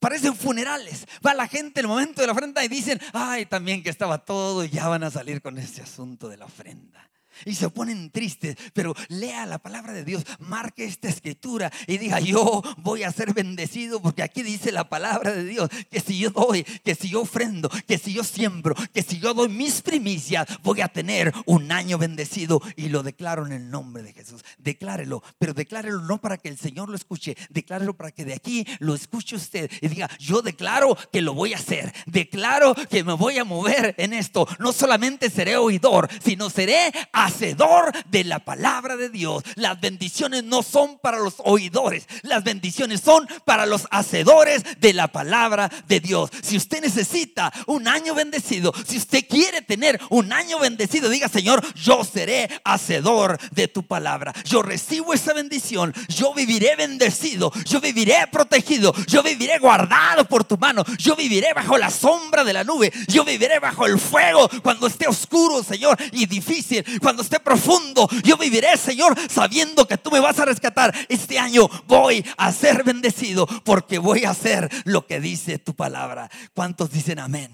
Parecen 0.00 0.36
funerales. 0.36 1.06
Va 1.24 1.32
la 1.32 1.48
gente 1.48 1.80
en 1.80 1.86
el 1.86 1.88
momento 1.88 2.20
de 2.20 2.26
la 2.26 2.32
ofrenda 2.32 2.64
y 2.64 2.68
dicen, 2.68 3.00
ay, 3.12 3.46
también 3.46 3.82
que 3.82 3.90
estaba 3.90 4.24
todo 4.24 4.64
y 4.64 4.70
ya 4.70 4.88
van 4.88 5.04
a 5.04 5.10
salir 5.10 5.40
con 5.40 5.58
este 5.58 5.82
asunto 5.82 6.28
de 6.28 6.36
la 6.36 6.44
ofrenda 6.44 7.10
y 7.44 7.54
se 7.54 7.70
ponen 7.70 8.10
tristes, 8.10 8.56
pero 8.72 8.94
lea 9.08 9.46
la 9.46 9.58
palabra 9.58 9.92
de 9.92 10.04
Dios, 10.04 10.24
marque 10.38 10.84
esta 10.84 11.08
escritura 11.08 11.72
y 11.86 11.98
diga, 11.98 12.20
yo 12.20 12.62
voy 12.78 13.02
a 13.02 13.12
ser 13.12 13.34
bendecido 13.34 14.00
porque 14.00 14.22
aquí 14.22 14.42
dice 14.42 14.72
la 14.72 14.88
palabra 14.88 15.32
de 15.32 15.44
Dios, 15.44 15.70
que 15.90 16.00
si 16.00 16.18
yo 16.18 16.30
doy, 16.30 16.64
que 16.64 16.94
si 16.94 17.08
yo 17.08 17.22
ofrendo, 17.22 17.68
que 17.86 17.98
si 17.98 18.12
yo 18.12 18.24
siembro, 18.24 18.74
que 18.92 19.02
si 19.02 19.18
yo 19.18 19.34
doy 19.34 19.48
mis 19.48 19.82
primicias, 19.82 20.46
voy 20.62 20.80
a 20.80 20.88
tener 20.88 21.32
un 21.44 21.72
año 21.72 21.98
bendecido 21.98 22.60
y 22.76 22.88
lo 22.88 23.02
declaro 23.02 23.46
en 23.46 23.52
el 23.52 23.70
nombre 23.70 24.02
de 24.02 24.12
Jesús. 24.12 24.44
Declárelo, 24.58 25.22
pero 25.38 25.54
declárelo 25.54 26.00
no 26.02 26.20
para 26.20 26.38
que 26.38 26.48
el 26.48 26.58
Señor 26.58 26.88
lo 26.88 26.96
escuche, 26.96 27.36
declárelo 27.50 27.96
para 27.96 28.10
que 28.10 28.24
de 28.24 28.34
aquí 28.34 28.66
lo 28.78 28.94
escuche 28.94 29.36
usted 29.36 29.70
y 29.80 29.88
diga, 29.88 30.08
yo 30.18 30.42
declaro 30.42 30.96
que 31.12 31.20
lo 31.20 31.34
voy 31.34 31.54
a 31.54 31.58
hacer, 31.58 31.92
declaro 32.06 32.74
que 32.74 33.04
me 33.04 33.12
voy 33.12 33.38
a 33.38 33.44
mover 33.44 33.94
en 33.98 34.12
esto, 34.12 34.46
no 34.58 34.72
solamente 34.72 35.30
seré 35.30 35.56
oidor, 35.56 36.08
sino 36.22 36.50
seré 36.50 36.92
a 37.12 37.25
hacedor 37.26 37.92
de 38.06 38.24
la 38.24 38.38
palabra 38.38 38.96
de 38.96 39.10
Dios. 39.10 39.42
Las 39.56 39.80
bendiciones 39.80 40.44
no 40.44 40.62
son 40.62 40.98
para 40.98 41.18
los 41.18 41.34
oidores, 41.38 42.06
las 42.22 42.44
bendiciones 42.44 43.00
son 43.00 43.28
para 43.44 43.66
los 43.66 43.86
hacedores 43.90 44.62
de 44.80 44.92
la 44.92 45.08
palabra 45.08 45.70
de 45.88 46.00
Dios. 46.00 46.30
Si 46.42 46.56
usted 46.56 46.80
necesita 46.80 47.52
un 47.66 47.88
año 47.88 48.14
bendecido, 48.14 48.72
si 48.86 48.96
usted 48.96 49.26
quiere 49.28 49.62
tener 49.62 50.00
un 50.10 50.32
año 50.32 50.58
bendecido, 50.58 51.08
diga 51.08 51.28
Señor, 51.28 51.64
yo 51.74 52.04
seré 52.04 52.48
hacedor 52.64 53.38
de 53.52 53.68
tu 53.68 53.82
palabra. 53.82 54.32
Yo 54.44 54.62
recibo 54.62 55.12
esa 55.12 55.32
bendición, 55.32 55.92
yo 56.08 56.32
viviré 56.34 56.76
bendecido, 56.76 57.52
yo 57.64 57.80
viviré 57.80 58.26
protegido, 58.30 58.94
yo 59.06 59.22
viviré 59.22 59.58
guardado 59.58 60.26
por 60.26 60.44
tu 60.44 60.56
mano, 60.56 60.84
yo 60.98 61.16
viviré 61.16 61.52
bajo 61.54 61.76
la 61.78 61.90
sombra 61.90 62.44
de 62.44 62.52
la 62.52 62.64
nube, 62.64 62.92
yo 63.08 63.24
viviré 63.24 63.58
bajo 63.58 63.86
el 63.86 63.98
fuego 63.98 64.48
cuando 64.62 64.86
esté 64.86 65.08
oscuro, 65.08 65.62
Señor, 65.62 65.98
y 66.12 66.26
difícil, 66.26 66.84
cuando 67.00 67.15
esté 67.22 67.40
profundo, 67.40 68.08
yo 68.24 68.36
viviré, 68.36 68.76
Señor, 68.76 69.16
sabiendo 69.30 69.86
que 69.86 69.98
tú 69.98 70.10
me 70.10 70.20
vas 70.20 70.38
a 70.38 70.44
rescatar. 70.44 70.94
Este 71.08 71.38
año 71.38 71.68
voy 71.86 72.24
a 72.36 72.52
ser 72.52 72.84
bendecido 72.84 73.46
porque 73.64 73.98
voy 73.98 74.24
a 74.24 74.30
hacer 74.30 74.68
lo 74.84 75.06
que 75.06 75.20
dice 75.20 75.58
tu 75.58 75.74
palabra. 75.74 76.30
¿Cuántos 76.54 76.90
dicen 76.90 77.18
amén? 77.18 77.50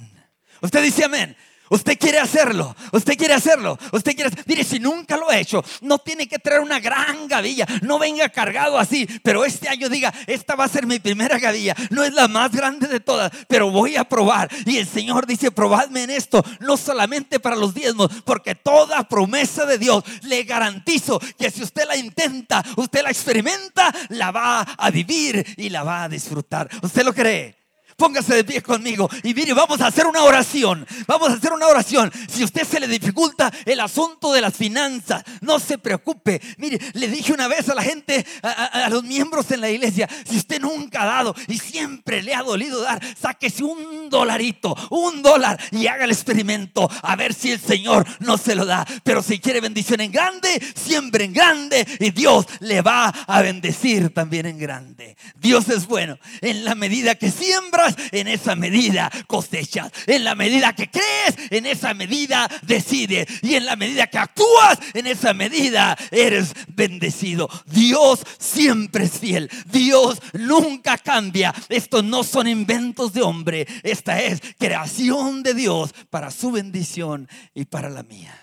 Usted 0.61 0.83
dice 0.83 1.05
amén. 1.05 1.37
Usted 1.72 1.98
quiere 1.98 2.18
hacerlo, 2.18 2.76
usted 2.92 3.16
quiere 3.16 3.32
hacerlo, 3.32 3.78
usted 3.92 4.14
quiere 4.14 4.30
Mire, 4.44 4.62
si 4.62 4.78
nunca 4.78 5.16
lo 5.16 5.30
ha 5.30 5.38
hecho, 5.38 5.64
no 5.80 5.96
tiene 5.98 6.28
que 6.28 6.38
traer 6.38 6.61
una 6.61 6.78
gran 6.80 7.26
gavilla, 7.26 7.66
no 7.80 7.98
venga 7.98 8.28
cargado 8.28 8.78
así, 8.78 9.08
pero 9.22 9.42
este 9.42 9.70
año 9.70 9.88
diga, 9.88 10.12
esta 10.26 10.54
va 10.54 10.64
a 10.64 10.68
ser 10.68 10.87
mi 10.87 10.98
primera 10.98 11.38
gavilla, 11.38 11.74
no 11.88 12.04
es 12.04 12.12
la 12.12 12.28
más 12.28 12.52
grande 12.52 12.88
de 12.88 13.00
todas, 13.00 13.32
pero 13.48 13.70
voy 13.70 13.96
a 13.96 14.04
probar. 14.04 14.50
Y 14.66 14.76
el 14.76 14.87
Señor 14.87 15.26
dice, 15.26 15.50
probadme 15.50 16.02
en 16.02 16.11
esto, 16.11 16.44
no 16.61 16.76
solamente 16.76 17.40
para 17.40 17.56
los 17.56 17.72
diezmos, 17.72 18.11
porque 18.26 18.54
toda 18.54 19.08
promesa 19.08 19.64
de 19.64 19.78
Dios 19.78 20.04
le 20.24 20.42
garantizo 20.42 21.18
que 21.38 21.50
si 21.50 21.62
usted 21.62 21.87
la 21.88 21.96
intenta, 21.96 22.62
usted 22.76 23.02
la 23.02 23.08
experimenta, 23.08 23.90
la 24.11 24.30
va 24.30 24.61
a 24.61 24.90
vivir 24.90 25.42
y 25.56 25.70
la 25.70 25.85
va 25.85 26.04
a 26.04 26.08
disfrutar. 26.11 26.68
¿Usted 26.82 27.02
lo 27.02 27.14
cree? 27.14 27.62
Póngase 28.02 28.34
de 28.34 28.42
pie 28.42 28.60
conmigo 28.60 29.08
y 29.22 29.32
mire, 29.32 29.52
vamos 29.52 29.80
a 29.80 29.86
hacer 29.86 30.08
una 30.08 30.24
oración. 30.24 30.84
Vamos 31.06 31.30
a 31.30 31.34
hacer 31.34 31.52
una 31.52 31.68
oración. 31.68 32.10
Si 32.28 32.42
a 32.42 32.46
usted 32.46 32.66
se 32.66 32.80
le 32.80 32.88
dificulta 32.88 33.52
el 33.64 33.78
asunto 33.78 34.32
de 34.32 34.40
las 34.40 34.56
finanzas, 34.56 35.22
no 35.40 35.60
se 35.60 35.78
preocupe. 35.78 36.42
Mire, 36.56 36.80
le 36.94 37.06
dije 37.06 37.32
una 37.32 37.46
vez 37.46 37.68
a 37.68 37.76
la 37.76 37.82
gente, 37.84 38.26
a, 38.42 38.88
los 38.90 39.04
miembros 39.04 39.48
en 39.52 39.60
la 39.60 39.70
iglesia, 39.70 40.08
si 40.28 40.36
usted 40.36 40.60
nunca 40.60 41.02
ha 41.02 41.06
dado 41.06 41.36
y 41.46 41.58
siempre 41.58 42.24
le 42.24 42.34
ha 42.34 42.42
dolido 42.42 42.82
dar, 42.82 43.00
sáquese 43.16 43.62
un 43.62 44.10
dolarito, 44.10 44.76
un 44.90 45.22
dólar 45.22 45.60
y 45.70 45.86
haga 45.86 46.04
el 46.04 46.10
experimento 46.10 46.90
a 47.02 47.14
ver 47.14 47.32
si 47.32 47.52
el 47.52 47.60
Señor 47.60 48.04
no 48.18 48.36
se 48.36 48.56
lo 48.56 48.66
da. 48.66 48.84
Pero 49.04 49.22
si 49.22 49.38
quiere 49.38 49.60
bendición 49.60 50.00
en 50.00 50.10
grande, 50.10 50.60
siempre 50.74 51.22
en 51.22 51.34
grande 51.34 51.86
y 52.00 52.10
Dios 52.10 52.46
le 52.58 52.82
va 52.82 53.10
a 53.10 53.42
bendecir 53.42 54.12
también 54.12 54.46
en 54.46 54.58
grande. 54.58 55.16
Dios 55.36 55.68
es 55.68 55.86
bueno 55.86 56.18
en 56.40 56.64
la 56.64 56.74
medida 56.74 57.14
que 57.14 57.30
siembra 57.30 57.91
en 58.11 58.28
esa 58.28 58.57
medida 58.57 59.11
cosechas. 59.26 59.90
En 60.07 60.24
la 60.24 60.35
medida 60.35 60.74
que 60.74 60.90
crees, 60.90 61.50
en 61.50 61.66
esa 61.66 61.94
medida 61.94 62.48
decides. 62.62 63.26
Y 63.42 63.55
en 63.55 63.66
la 63.66 63.76
medida 63.76 64.07
que 64.07 64.18
actúas, 64.18 64.78
en 64.94 65.07
esa 65.07 65.35
medida 65.35 65.96
eres 66.11 66.52
bendecido. 66.68 67.48
Dios 67.66 68.20
siempre 68.38 69.05
es 69.05 69.18
fiel. 69.18 69.50
Dios 69.66 70.20
nunca 70.33 70.98
cambia. 70.98 71.55
Estos 71.68 72.05
no 72.05 72.24
son 72.24 72.46
inventos 72.48 73.12
de 73.12 73.22
hombre. 73.22 73.66
Esta 73.83 74.20
es 74.20 74.40
creación 74.59 75.42
de 75.42 75.55
Dios 75.55 75.94
para 76.11 76.31
su 76.31 76.52
bendición 76.52 77.28
y 77.55 77.64
para 77.64 77.88
la 77.88 78.02
mía. 78.02 78.38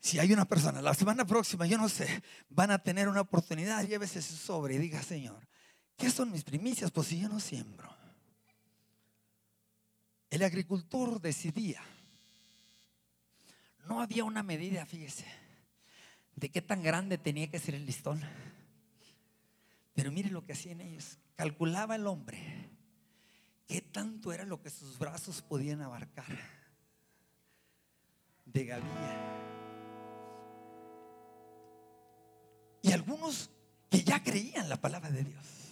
Si 0.00 0.18
hay 0.18 0.34
una 0.34 0.44
persona, 0.44 0.82
la 0.82 0.92
semana 0.92 1.24
próxima, 1.24 1.66
yo 1.66 1.78
no 1.78 1.88
sé, 1.88 2.22
van 2.50 2.70
a 2.70 2.78
tener 2.78 3.08
una 3.08 3.22
oportunidad, 3.22 3.86
llévese 3.86 4.20
su 4.20 4.36
sobre 4.36 4.74
y 4.74 4.78
diga, 4.78 5.02
Señor, 5.02 5.48
¿Qué 5.96 6.10
son 6.10 6.30
mis 6.30 6.44
primicias? 6.44 6.90
Pues 6.90 7.08
si 7.08 7.20
yo 7.20 7.28
no 7.28 7.40
siembro. 7.40 7.93
El 10.34 10.42
agricultor 10.42 11.20
decidía. 11.20 11.80
No 13.86 14.00
había 14.00 14.24
una 14.24 14.42
medida, 14.42 14.84
fíjese, 14.84 15.24
de 16.34 16.50
qué 16.50 16.60
tan 16.60 16.82
grande 16.82 17.18
tenía 17.18 17.48
que 17.48 17.60
ser 17.60 17.76
el 17.76 17.86
listón. 17.86 18.20
Pero 19.94 20.10
mire 20.10 20.30
lo 20.30 20.44
que 20.44 20.54
hacían 20.54 20.80
ellos. 20.80 21.20
Calculaba 21.36 21.94
el 21.94 22.08
hombre 22.08 22.68
qué 23.68 23.80
tanto 23.80 24.32
era 24.32 24.44
lo 24.44 24.60
que 24.60 24.70
sus 24.70 24.98
brazos 24.98 25.40
podían 25.40 25.82
abarcar 25.82 26.36
de 28.44 28.64
gavilla. 28.64 29.38
Y 32.82 32.90
algunos 32.90 33.50
que 33.88 34.02
ya 34.02 34.20
creían 34.20 34.68
la 34.68 34.80
palabra 34.80 35.12
de 35.12 35.22
Dios 35.22 35.63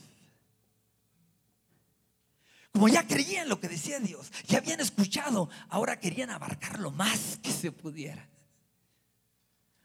Como 2.72 2.88
ya 2.88 3.06
creían 3.06 3.48
lo 3.48 3.60
que 3.60 3.68
decía 3.68 4.00
Dios, 4.00 4.32
ya 4.46 4.58
habían 4.58 4.80
escuchado, 4.80 5.50
ahora 5.68 6.00
querían 6.00 6.30
abarcar 6.30 6.80
lo 6.80 6.90
más 6.90 7.38
que 7.42 7.50
se 7.50 7.70
pudiera. 7.70 8.28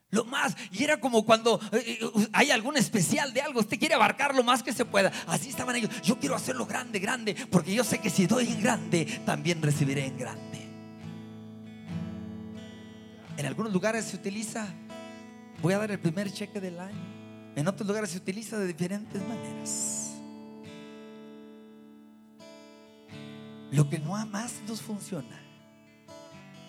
Lo 0.09 0.23
más, 0.23 0.55
y 0.71 0.85
era 0.85 1.01
como 1.01 1.25
cuando 1.25 1.59
eh, 1.73 1.99
eh, 2.01 2.27
hay 2.31 2.51
algún 2.51 2.77
especial 2.77 3.33
de 3.33 3.41
algo, 3.41 3.59
usted 3.59 3.77
quiere 3.77 3.93
abarcar 3.93 4.33
lo 4.33 4.41
más 4.41 4.63
que 4.63 4.71
se 4.71 4.85
pueda. 4.85 5.11
Así 5.27 5.49
estaban 5.49 5.75
ellos. 5.75 6.01
Yo 6.01 6.17
quiero 6.17 6.33
hacerlo 6.33 6.65
grande, 6.65 6.99
grande, 6.99 7.35
porque 7.51 7.73
yo 7.73 7.83
sé 7.83 7.99
que 7.99 8.09
si 8.09 8.25
doy 8.25 8.47
en 8.47 8.61
grande, 8.61 9.05
también 9.25 9.61
recibiré 9.61 10.05
en 10.05 10.17
grande. 10.17 10.67
En 13.35 13.45
algunos 13.45 13.73
lugares 13.73 14.05
se 14.05 14.15
utiliza, 14.15 14.65
voy 15.61 15.73
a 15.73 15.77
dar 15.77 15.91
el 15.91 15.99
primer 15.99 16.31
cheque 16.31 16.61
del 16.61 16.79
año. 16.79 17.17
En 17.57 17.67
otros 17.67 17.85
lugares 17.85 18.11
se 18.11 18.17
utiliza 18.17 18.57
de 18.57 18.67
diferentes 18.67 19.21
maneras. 19.27 20.06
Lo 23.71 23.89
que 23.89 23.99
no 23.99 24.13
más 24.27 24.61
nos 24.67 24.81
funciona 24.81 25.41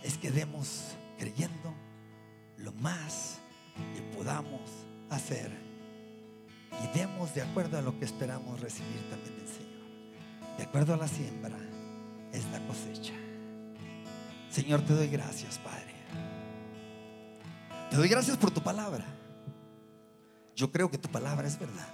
es 0.03 0.19
que 0.19 0.31
demos 0.31 0.97
creyendo 1.19 1.75
lo 2.57 2.73
más 2.73 3.39
que 3.95 4.03
podamos 4.17 4.61
hacer 5.11 5.51
y 6.83 6.99
demos 6.99 7.35
de 7.35 7.43
acuerdo 7.43 7.79
a 7.79 7.83
lo 7.83 7.99
que 7.99 8.05
esperamos 8.05 8.61
recibir 8.61 9.01
también 9.11 9.37
del 9.37 9.49
Señor. 9.49 10.57
De 10.57 10.65
acuerdo 10.65 10.95
a 10.95 10.97
la 10.97 11.09
siembra 11.09 11.59
es 12.33 12.45
la 12.47 12.65
cosecha. 12.67 13.15
Señor, 14.51 14.83
te 14.83 14.95
doy 14.95 15.09
gracias, 15.09 15.59
Padre. 15.59 15.95
Te 17.91 17.97
doy 17.97 18.09
gracias 18.09 18.37
por 18.37 18.51
tu 18.51 18.61
palabra. 18.61 19.05
Yo 20.57 20.71
creo 20.73 20.91
que 20.91 20.99
tu 20.99 21.09
palabra 21.09 21.47
es 21.47 21.59
verdad. 21.59 21.89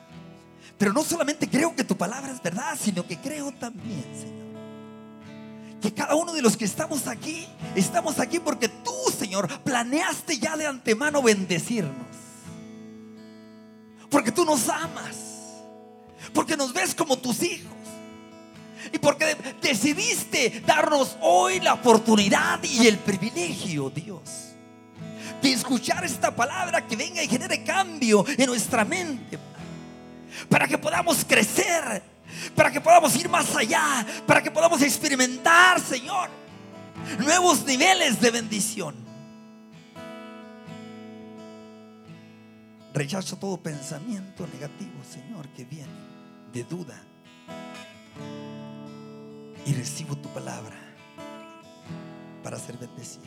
Pero 0.79 0.93
no 0.93 1.03
solamente 1.03 1.49
creo 1.49 1.77
que 1.77 1.85
tu 1.85 1.97
palabra 1.97 2.33
es 2.33 2.43
verdad, 2.43 2.77
sino 2.81 3.07
que 3.07 3.19
creo 3.19 3.53
también, 3.53 4.05
Señor, 4.15 4.44
que 5.85 5.93
cada 5.93 6.15
uno 6.15 6.33
de 6.33 6.41
los 6.41 6.57
que 6.57 6.65
estamos 6.65 7.07
aquí, 7.07 7.47
estamos 7.75 8.19
aquí 8.19 8.39
porque 8.39 8.69
tú, 8.69 8.95
Señor, 9.19 9.47
planeaste 9.61 10.39
ya 10.39 10.57
de 10.57 10.67
antemano 10.67 11.21
bendecirnos. 11.23 12.07
Porque 14.09 14.33
tú 14.33 14.47
nos 14.47 14.67
amas. 14.71 15.17
Porque 16.33 16.57
nos 16.57 16.73
ves 16.73 16.95
como 16.95 17.19
tus 17.19 17.43
hijos. 17.43 17.71
Y 18.95 18.99
porque 18.99 19.37
decidiste 19.61 20.63
darnos 20.67 21.19
hoy 21.21 21.61
la 21.61 21.75
oportunidad 21.75 22.63
y 22.63 22.87
el 22.87 22.97
privilegio, 22.97 23.91
Dios, 23.91 24.23
de 25.43 25.53
escuchar 25.53 26.03
esta 26.03 26.35
palabra 26.35 26.87
que 26.87 26.97
venga 26.97 27.23
y 27.23 27.29
genere 27.29 27.63
cambio 27.63 28.25
en 28.39 28.47
nuestra 28.47 28.87
mente. 28.87 29.39
Para 30.49 30.67
que 30.67 30.79
podamos 30.79 31.27
crecer 31.27 32.14
para 32.55 32.71
que 32.71 32.81
podamos 32.81 33.15
ir 33.17 33.29
más 33.29 33.55
allá, 33.57 34.07
para 34.27 34.43
que 34.43 34.51
podamos 34.51 34.81
experimentar, 34.83 35.81
Señor, 35.81 36.29
nuevos 37.19 37.65
niveles 37.65 38.21
de 38.21 38.31
bendición. 38.31 38.95
Rechazo 42.93 43.37
todo 43.37 43.57
pensamiento 43.57 44.47
negativo, 44.47 45.03
Señor, 45.11 45.49
que 45.49 45.65
viene 45.65 45.93
de 46.53 46.63
duda. 46.63 47.01
Y 49.67 49.73
recibo 49.73 50.17
tu 50.17 50.29
palabra 50.29 50.77
para 52.43 52.59
ser 52.59 52.77
bendecido. 52.77 53.25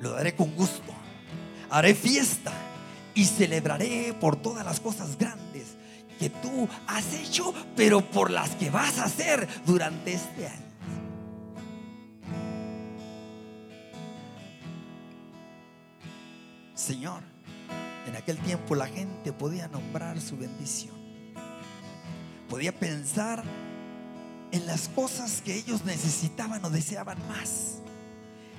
Lo 0.00 0.12
daré 0.12 0.34
con 0.34 0.54
gusto. 0.54 0.94
Haré 1.70 1.94
fiesta 1.94 2.52
y 3.14 3.24
celebraré 3.24 4.14
por 4.20 4.36
todas 4.36 4.64
las 4.64 4.80
cosas 4.80 5.18
grandes 5.18 5.74
que 6.18 6.30
tú 6.30 6.68
has 6.86 7.14
hecho, 7.14 7.52
pero 7.76 8.00
por 8.00 8.30
las 8.30 8.50
que 8.50 8.70
vas 8.70 8.98
a 8.98 9.04
hacer 9.04 9.48
durante 9.66 10.14
este 10.14 10.46
año. 10.46 10.64
Señor, 16.74 17.22
en 18.06 18.16
aquel 18.16 18.38
tiempo 18.38 18.74
la 18.74 18.86
gente 18.86 19.32
podía 19.32 19.68
nombrar 19.68 20.20
su 20.20 20.36
bendición. 20.36 20.94
Podía 22.48 22.72
pensar 22.72 23.42
en 24.52 24.66
las 24.66 24.88
cosas 24.88 25.40
que 25.42 25.54
ellos 25.54 25.84
necesitaban 25.84 26.64
o 26.64 26.70
deseaban 26.70 27.18
más. 27.28 27.78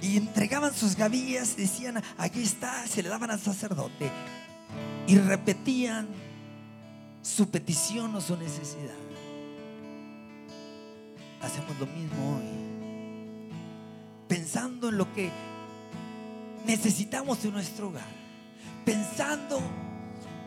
Y 0.02 0.18
entregaban 0.18 0.74
sus 0.74 0.96
gavillas, 0.96 1.56
decían, 1.56 2.02
aquí 2.18 2.44
está, 2.44 2.86
se 2.88 3.02
le 3.02 3.10
daban 3.10 3.32
al 3.32 3.40
sacerdote. 3.40 4.12
Y 5.08 5.18
repetían 5.18 6.10
su 7.26 7.50
petición 7.50 8.14
o 8.16 8.22
su 8.22 8.38
necesidad. 8.38 8.94
Hacemos 11.42 11.78
lo 11.80 11.88
mismo 11.88 12.38
hoy. 12.38 12.46
Pensando 14.28 14.90
en 14.90 14.98
lo 14.98 15.12
que 15.12 15.32
necesitamos 16.66 17.44
en 17.44 17.54
nuestro 17.54 17.88
hogar. 17.88 18.06
Pensando 18.86 19.60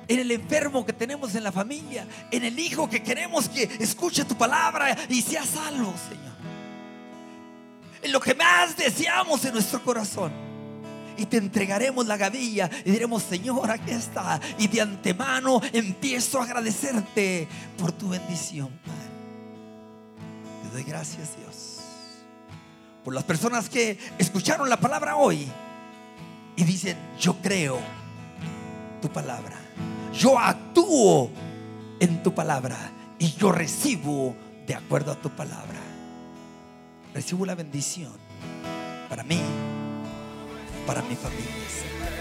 en 0.07 0.21
el 0.21 0.31
enfermo 0.31 0.87
que 0.87 0.93
tenemos 0.93 1.35
en 1.35 1.43
la 1.43 1.51
familia, 1.51 2.07
en 2.31 2.45
el 2.45 2.57
hijo 2.59 2.89
que 2.89 3.03
queremos 3.03 3.49
que 3.49 3.65
escuche 3.81 4.25
tu 4.25 4.37
palabra 4.37 4.97
y 5.09 5.21
sea 5.21 5.45
salvo, 5.45 5.93
Señor. 6.09 6.39
En 8.03 8.13
lo 8.13 8.21
que 8.21 8.35
más 8.37 8.77
deseamos 8.77 9.45
en 9.45 9.55
nuestro 9.55 9.83
corazón 9.83 10.48
y 11.19 11.27
te 11.27 11.37
entregaremos 11.37 12.07
la 12.07 12.17
gavilla 12.17 12.71
y 12.85 12.93
diremos, 12.93 13.25
Señor, 13.25 13.71
aquí 13.71 13.91
está. 13.91 14.41
Y 14.59 14.69
de 14.69 14.81
antemano 14.81 15.61
empiezo 15.73 16.41
a 16.41 16.45
agradecerte 16.45 17.49
por 17.77 17.93
tu 17.93 18.09
bendición, 18.09 18.69
Padre. 18.87 19.09
Te 20.63 20.69
doy 20.71 20.85
gracias, 20.85 21.37
Dios, 21.37 21.81
por 23.05 23.15
las 23.15 23.25
personas 23.25 23.69
que 23.69 23.99
escucharon 24.17 24.71
la 24.71 24.79
palabra 24.79 25.17
hoy 25.17 25.47
y 26.57 26.65
dicen, 26.65 26.97
yo 27.19 27.37
creo 27.43 27.79
tu 29.03 29.09
palabra. 29.09 29.57
Yo 30.13 30.39
actúo 30.39 31.31
en 32.01 32.23
tu 32.23 32.35
palabra 32.35 32.77
y 33.19 33.33
yo 33.33 33.53
recibo 33.53 34.37
de 34.67 34.75
acuerdo 34.75 35.13
a 35.13 35.17
tu 35.17 35.31
palabra. 35.31 35.81
Recibo 37.13 37.45
la 37.45 37.55
bendición 37.55 38.13
para 39.09 39.25
mí 39.25 39.41
para 40.89 41.03
mi 41.03 41.15
familia. 41.17 42.18